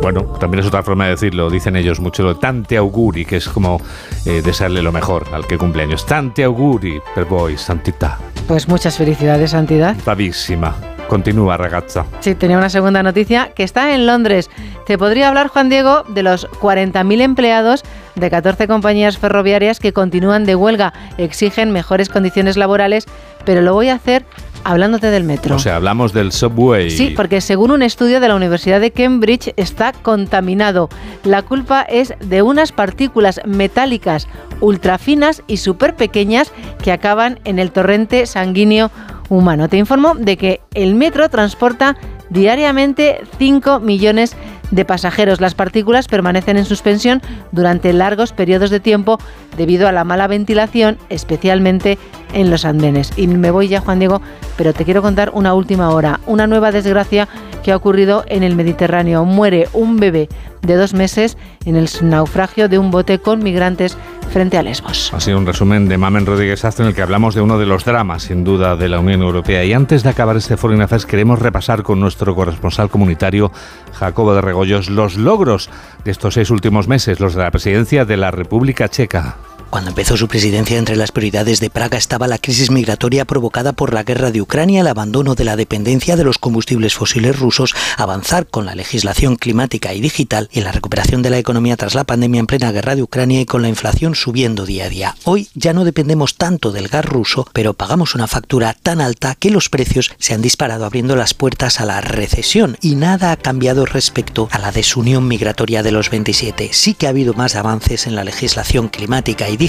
[0.00, 3.48] Bueno, también es otra forma de decirlo, dicen ellos mucho lo tante auguri, que es
[3.48, 3.80] como
[4.26, 6.06] eh, desearle lo mejor al que cumpleaños.
[6.06, 8.18] Tante auguri per voi, santità.
[8.46, 9.96] Pues muchas felicidades, Santidad.
[10.04, 10.93] Bravísima.
[11.08, 12.06] Continúa ragazza.
[12.20, 14.50] Sí, tenía una segunda noticia que está en Londres.
[14.86, 17.82] Te podría hablar, Juan Diego, de los 40.000 empleados
[18.14, 23.06] de 14 compañías ferroviarias que continúan de huelga, exigen mejores condiciones laborales,
[23.44, 24.24] pero lo voy a hacer
[24.64, 25.56] hablándote del metro.
[25.56, 26.90] O sea, hablamos del subway.
[26.90, 30.88] Sí, porque según un estudio de la Universidad de Cambridge está contaminado.
[31.22, 34.26] La culpa es de unas partículas metálicas
[34.60, 36.52] ultrafinas y súper pequeñas
[36.82, 38.90] que acaban en el torrente sanguíneo
[39.28, 39.68] humano.
[39.68, 41.96] Te informo de que el metro transporta
[42.30, 44.36] diariamente 5 millones
[44.70, 45.40] de pasajeros.
[45.40, 47.22] Las partículas permanecen en suspensión
[47.52, 49.18] durante largos periodos de tiempo
[49.56, 51.98] debido a la mala ventilación, especialmente
[52.32, 53.12] en los andenes.
[53.16, 54.20] Y me voy ya, Juan Diego,
[54.56, 57.28] pero te quiero contar una última hora, una nueva desgracia
[57.62, 59.24] que ha ocurrido en el Mediterráneo.
[59.24, 60.28] Muere un bebé
[60.62, 63.96] de dos meses en el naufragio de un bote con migrantes
[64.34, 65.14] frente a Lesbos.
[65.14, 67.66] Ha sido un resumen de Mamen Rodríguez Astro en el que hablamos de uno de
[67.66, 69.64] los dramas, sin duda, de la Unión Europea.
[69.64, 73.52] Y antes de acabar este Foreign Affairs, queremos repasar con nuestro corresponsal comunitario,
[73.92, 75.70] Jacobo de Regoyos, los logros
[76.04, 79.36] de estos seis últimos meses, los de la presidencia de la República Checa.
[79.74, 83.92] Cuando empezó su presidencia, entre las prioridades de Praga estaba la crisis migratoria provocada por
[83.92, 88.46] la guerra de Ucrania, el abandono de la dependencia de los combustibles fósiles rusos, avanzar
[88.46, 92.38] con la legislación climática y digital y la recuperación de la economía tras la pandemia
[92.38, 95.16] en plena guerra de Ucrania y con la inflación subiendo día a día.
[95.24, 99.50] Hoy ya no dependemos tanto del gas ruso, pero pagamos una factura tan alta que
[99.50, 103.86] los precios se han disparado abriendo las puertas a la recesión y nada ha cambiado
[103.86, 106.70] respecto a la desunión migratoria de los 27.
[106.72, 109.63] Sí que ha habido más avances en la legislación climática y digital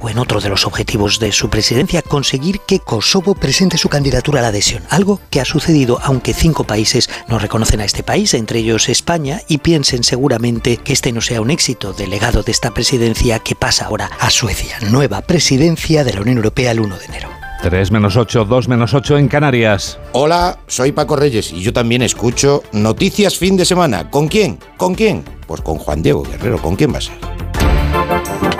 [0.00, 4.40] o en otro de los objetivos de su presidencia, conseguir que Kosovo presente su candidatura
[4.40, 8.34] a la adhesión, algo que ha sucedido aunque cinco países no reconocen a este país,
[8.34, 12.52] entre ellos España, y piensen seguramente que este no sea un éxito del legado de
[12.52, 16.98] esta presidencia que pasa ahora a Suecia, nueva presidencia de la Unión Europea el 1
[16.98, 17.28] de enero.
[17.62, 19.98] 3 menos 8, 2 menos 8 en Canarias.
[20.12, 24.10] Hola, soy Paco Reyes y yo también escucho Noticias Fin de Semana.
[24.10, 24.58] ¿Con quién?
[24.76, 25.24] ¿Con quién?
[25.46, 26.60] Pues con Juan Diego Guerrero.
[26.60, 28.57] ¿Con quién va a ser?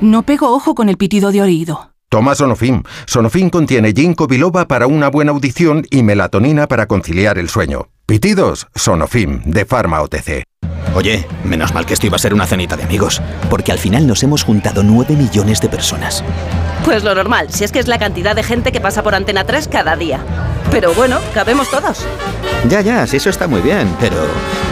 [0.00, 1.90] No pego ojo con el pitido de oído.
[2.08, 2.82] Toma Sonofim.
[3.06, 7.88] Sonofim contiene ginkgo biloba para una buena audición y melatonina para conciliar el sueño.
[8.06, 10.49] Pitidos, Sonofim, de Pharma OTC.
[10.94, 14.06] Oye, menos mal que esto iba a ser una cenita de amigos, porque al final
[14.06, 16.24] nos hemos juntado 9 millones de personas.
[16.84, 19.44] Pues lo normal, si es que es la cantidad de gente que pasa por Antena
[19.44, 20.20] 3 cada día.
[20.70, 22.04] Pero bueno, cabemos todos.
[22.68, 24.16] Ya, ya, si eso está muy bien, pero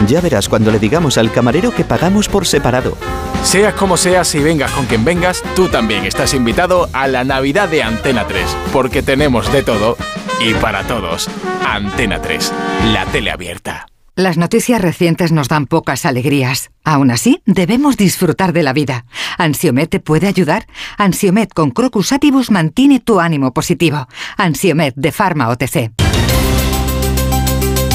[0.07, 2.97] ya verás cuando le digamos al camarero que pagamos por separado.
[3.43, 7.69] Seas como seas y vengas con quien vengas, tú también estás invitado a la Navidad
[7.69, 8.43] de Antena 3,
[8.73, 9.97] porque tenemos de todo
[10.41, 11.29] y para todos.
[11.65, 12.53] Antena 3,
[12.93, 13.88] la tele abierta.
[14.19, 16.71] Las noticias recientes nos dan pocas alegrías.
[16.83, 19.05] Aún así, debemos disfrutar de la vida.
[19.37, 20.65] ¿Ansiomet te puede ayudar?
[20.97, 24.09] Ansiomet con Crocus Atibus mantiene tu ánimo positivo.
[24.35, 25.93] Ansiomet de Pharma OTC.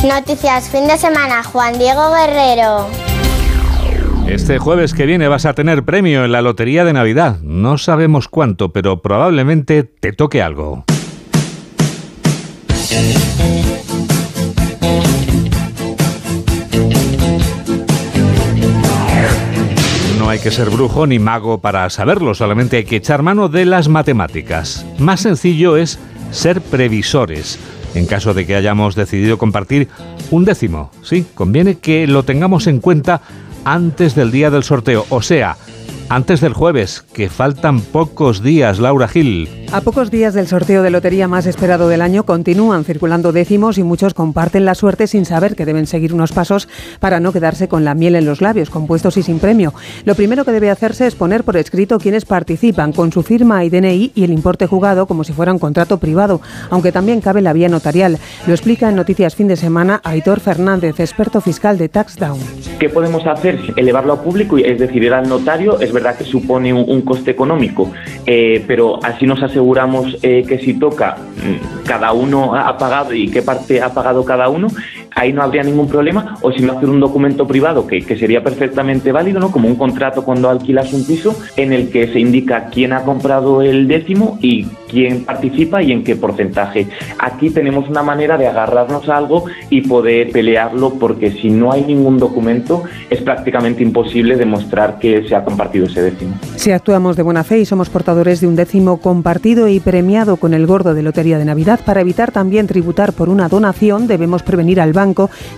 [0.09, 2.89] Noticias fin de semana, Juan Diego Guerrero.
[4.27, 7.41] Este jueves que viene vas a tener premio en la Lotería de Navidad.
[7.43, 10.87] No sabemos cuánto, pero probablemente te toque algo.
[20.35, 23.87] Hay que ser brujo ni mago para saberlo, solamente hay que echar mano de las
[23.87, 24.85] matemáticas.
[24.99, 26.01] Más sencillo es
[26.33, 27.57] ser previsores.
[27.95, 29.89] En caso de que hayamos decidido compartir
[30.33, 33.21] un décimo, sí, conviene que lo tengamos en cuenta
[33.65, 35.57] antes del día del sorteo, o sea,
[36.09, 39.49] antes del jueves, que faltan pocos días, Laura Gil.
[39.73, 43.83] A pocos días del sorteo de lotería más esperado del año continúan circulando décimos y
[43.83, 46.69] muchos comparten la suerte sin saber que deben seguir unos pasos
[47.01, 49.75] para no quedarse con la miel en los labios, compuestos y sin premio.
[50.05, 53.71] Lo primero que debe hacerse es poner por escrito quienes participan con su firma y
[53.71, 56.41] DNI y el importe jugado como si fuera un contrato privado,
[56.71, 58.19] aunque también cabe la vía notarial.
[58.47, 62.39] Lo explica en Noticias Fin de Semana Aitor Fernández, experto fiscal de TaxDown.
[62.79, 63.59] ¿Qué podemos hacer?
[63.77, 67.91] Elevarlo a público, es decir, ir al notario, es verdad que supone un, coste económico,
[68.27, 73.31] eh, pero así nos aseguramos eh, que si toca, mm, cada uno ha pagado y
[73.31, 74.69] qué parte ha pagado cada uno,
[75.15, 78.43] ahí no habría ningún problema, o si no hacer un documento privado que, que sería
[78.43, 79.51] perfectamente válido, ¿no?
[79.51, 83.63] como un contrato cuando alquilas un piso, en el que se indica quién ha comprado
[83.63, 86.89] el décimo y quién participa y en qué porcentaje.
[87.19, 91.83] Aquí tenemos una manera de agarrarnos a algo y poder pelearlo, porque si no hay
[91.83, 96.35] ningún documento, es prácticamente imposible demostrar que se ha compartido ese décimo.
[96.57, 100.55] Si actuamos de buena fe y somos portadores de un décimo compartido y premiado con
[100.55, 104.81] el gordo de Lotería de Navidad, para evitar también tributar por una donación, debemos prevenir
[104.81, 105.04] al banco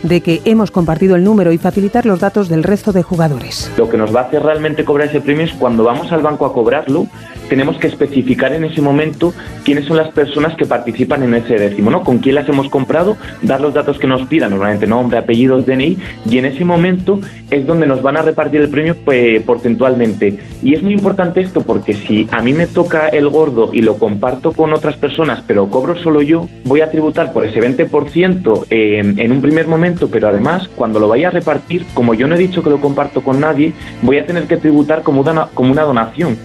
[0.02, 3.70] de que hemos compartido el número y facilitar los datos del resto de jugadores.
[3.76, 6.46] Lo que nos va a hacer realmente cobrar ese premio es cuando vamos al banco
[6.46, 7.06] a cobrarlo,
[7.48, 9.32] tenemos que especificar en ese momento
[9.64, 12.02] quiénes son las personas que participan en ese décimo, ¿no?
[12.02, 15.98] Con quién las hemos comprado, dar los datos que nos pidan, normalmente nombre, apellidos, DNI,
[16.28, 17.20] y en ese momento
[17.50, 20.38] es donde nos van a repartir el premio pues, porcentualmente.
[20.62, 23.98] Y es muy importante esto porque si a mí me toca el gordo y lo
[23.98, 29.14] comparto con otras personas, pero cobro solo yo, voy a tributar por ese 20% eh,
[29.16, 32.38] en un primer momento, pero además cuando lo vaya a repartir, como yo no he
[32.38, 33.72] dicho que lo comparto con nadie,
[34.02, 36.36] voy a tener que tributar como una, como una donación.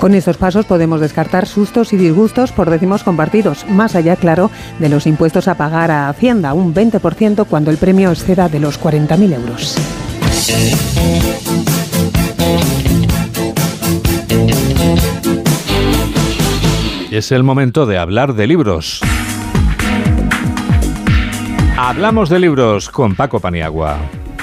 [0.00, 4.88] Con estos pasos podemos descartar sustos y disgustos por décimos compartidos, más allá, claro, de
[4.88, 9.34] los impuestos a pagar a Hacienda, un 20% cuando el premio exceda de los 40.000
[9.34, 9.76] euros.
[17.10, 19.02] Es el momento de hablar de libros.
[21.76, 23.98] Hablamos de libros con Paco Paniagua.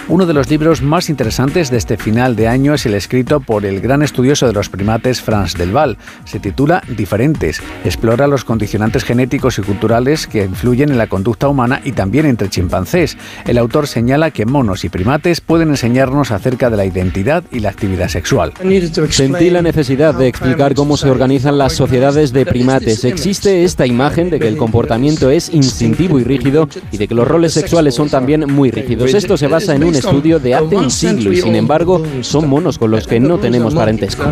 [0.10, 3.66] Uno de los libros más interesantes de este final de año es el escrito por
[3.66, 5.98] el gran estudioso de los primates Franz Delval.
[6.24, 7.62] Se titula Diferentes.
[7.84, 12.48] Explora los condicionantes genéticos y culturales que influyen en la conducta humana y también entre
[12.50, 13.18] chimpancés.
[13.46, 17.70] El autor señala que monos y primates pueden enseñarnos acerca de la identidad y la
[17.70, 18.54] actividad sexual.
[19.10, 23.04] Sentí la necesidad de explicar cómo se organizan las sociedades de primates.
[23.04, 27.28] Existe esta imagen de que el comportamiento es instintivo y rígido y de que los
[27.28, 29.14] roles sexuales son también muy rígidos.
[29.14, 32.78] Esto se basa en un estudio de hace un siglo y sin embargo son monos
[32.78, 34.24] con los que no tenemos parentesco.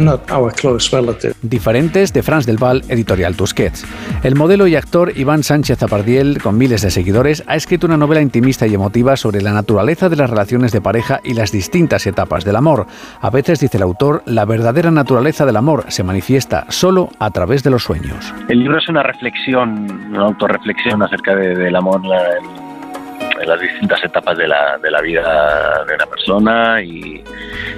[1.42, 3.86] Diferentes de Franz del Val, editorial Tusquets.
[4.24, 8.22] El modelo y actor Iván Sánchez Zapardiel, con miles de seguidores, ha escrito una novela
[8.22, 12.46] intimista y emotiva sobre la naturaleza de las relaciones de pareja y las distintas etapas
[12.46, 12.88] del amor.
[13.22, 17.64] A veces, dice el autor, la verdadera naturaleza del amor se manifiesta solo a través
[17.64, 18.34] de los sueños.
[18.48, 22.20] El libro es una reflexión, una autorreflexión acerca del amor, la,
[23.40, 27.24] en las distintas etapas de la, de la vida de una persona y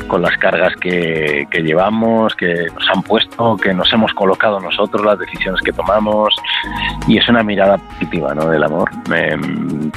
[0.08, 5.06] con las cargas que, que, llevamos, que nos han puesto, que nos hemos colocado nosotros,
[5.06, 6.34] las decisiones que tomamos
[7.08, 8.48] y es una mirada positiva ¿no?
[8.48, 8.90] del amor.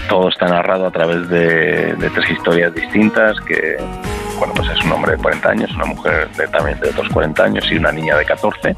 [0.09, 3.77] todo está narrado a través de, tres historias distintas que,
[4.39, 7.45] bueno, pues es un hombre de 40 años, una mujer de, también de otros 40
[7.45, 8.77] años y una niña de 14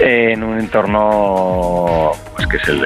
[0.00, 2.84] en un entorno pues, que es el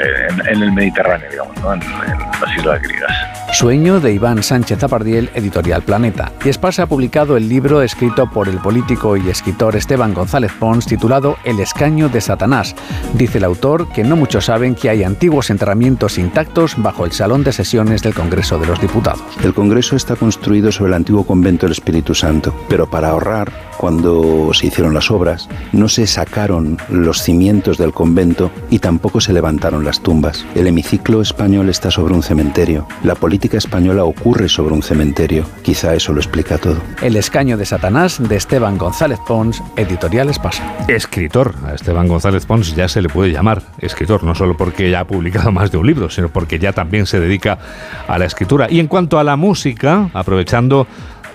[0.48, 1.74] en, el Mediterráneo, digamos, ¿no?
[1.74, 3.12] en, las islas griegas.
[3.52, 6.32] Sueño de Iván Sánchez Zapardiel, editorial Planeta.
[6.42, 10.86] Y Espasa ha publicado el libro escrito por el político y escritor Esteban González Pons
[10.86, 12.74] titulado El escaño de Satanás.
[13.12, 17.44] Dice el autor que no muchos saben que hay antiguos enterramientos intactos bajo el salón
[17.44, 19.22] de sesiones del Congreso de los Diputados.
[19.44, 24.50] El Congreso está construido sobre el antiguo convento del Espíritu Santo, pero para ahorrar, cuando
[24.54, 29.84] se hicieron las obras, no se sacaron los cimientos del convento y tampoco se levantaron
[29.84, 30.46] las tumbas.
[30.54, 32.86] El hemiciclo español está sobre un cementerio.
[33.02, 35.44] La política española ocurre sobre un cementerio.
[35.62, 36.76] Quizá eso lo explica todo.
[37.02, 40.62] El escaño de Satanás de Esteban González Pons, editorial Espasa.
[40.86, 41.56] Escritor.
[41.66, 45.06] A Esteban González Pons ya se le puede llamar escritor, no solo porque ya ha
[45.06, 47.58] publicado más de un libro, sino porque ya también se dedica
[48.06, 48.68] a la escritura.
[48.70, 50.86] Y en cuanto a la música, aprovechando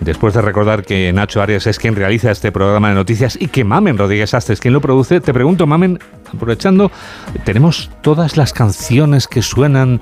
[0.02, 3.64] Después de recordar que Nacho Arias es quien realiza este programa de noticias y que
[3.64, 6.00] Mamen Rodríguez Astre es quien lo produce, te pregunto, Mamen,
[6.34, 6.92] aprovechando,
[7.44, 10.02] tenemos todas las canciones que suenan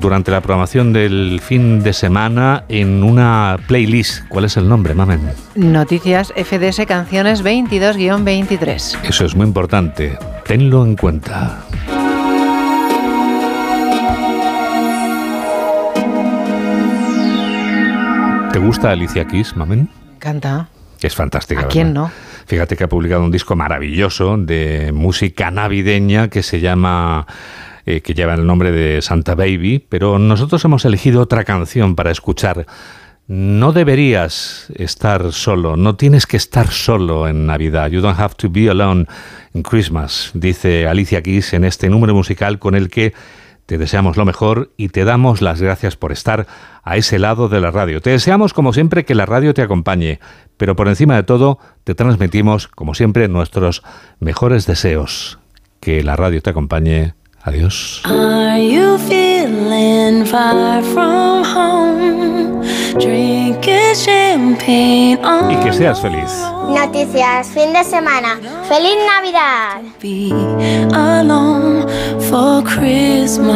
[0.00, 4.26] durante la programación del fin de semana en una playlist.
[4.28, 5.20] ¿Cuál es el nombre, Mamen?
[5.54, 8.98] Noticias FDS Canciones 22-23.
[9.04, 10.18] Eso es muy importante.
[10.46, 11.64] Tenlo en cuenta.
[18.54, 19.88] ¿Te gusta Alicia Keys, Mamen?
[20.20, 20.68] Canta.
[21.02, 21.62] Es fantástica.
[21.62, 22.12] ¿A quién no?
[22.46, 27.26] Fíjate que ha publicado un disco maravilloso de música navideña que se llama
[27.84, 32.12] eh, que lleva el nombre de Santa Baby, pero nosotros hemos elegido otra canción para
[32.12, 32.64] escuchar.
[33.26, 37.90] No deberías estar solo, no tienes que estar solo en Navidad.
[37.90, 39.06] You don't have to be alone
[39.52, 43.14] in Christmas, dice Alicia Keys en este número musical con el que
[43.66, 46.46] te deseamos lo mejor y te damos las gracias por estar
[46.82, 48.00] a ese lado de la radio.
[48.00, 50.20] Te deseamos, como siempre, que la radio te acompañe,
[50.56, 53.82] pero por encima de todo, te transmitimos, como siempre, nuestros
[54.20, 55.38] mejores deseos.
[55.80, 57.14] Que la radio te acompañe.
[57.44, 58.00] Adiós.
[65.50, 66.32] Y que seas feliz.
[66.68, 68.40] Noticias, fin de semana.
[68.66, 69.82] ¡Feliz Navidad!
[72.30, 73.54] for Christmas.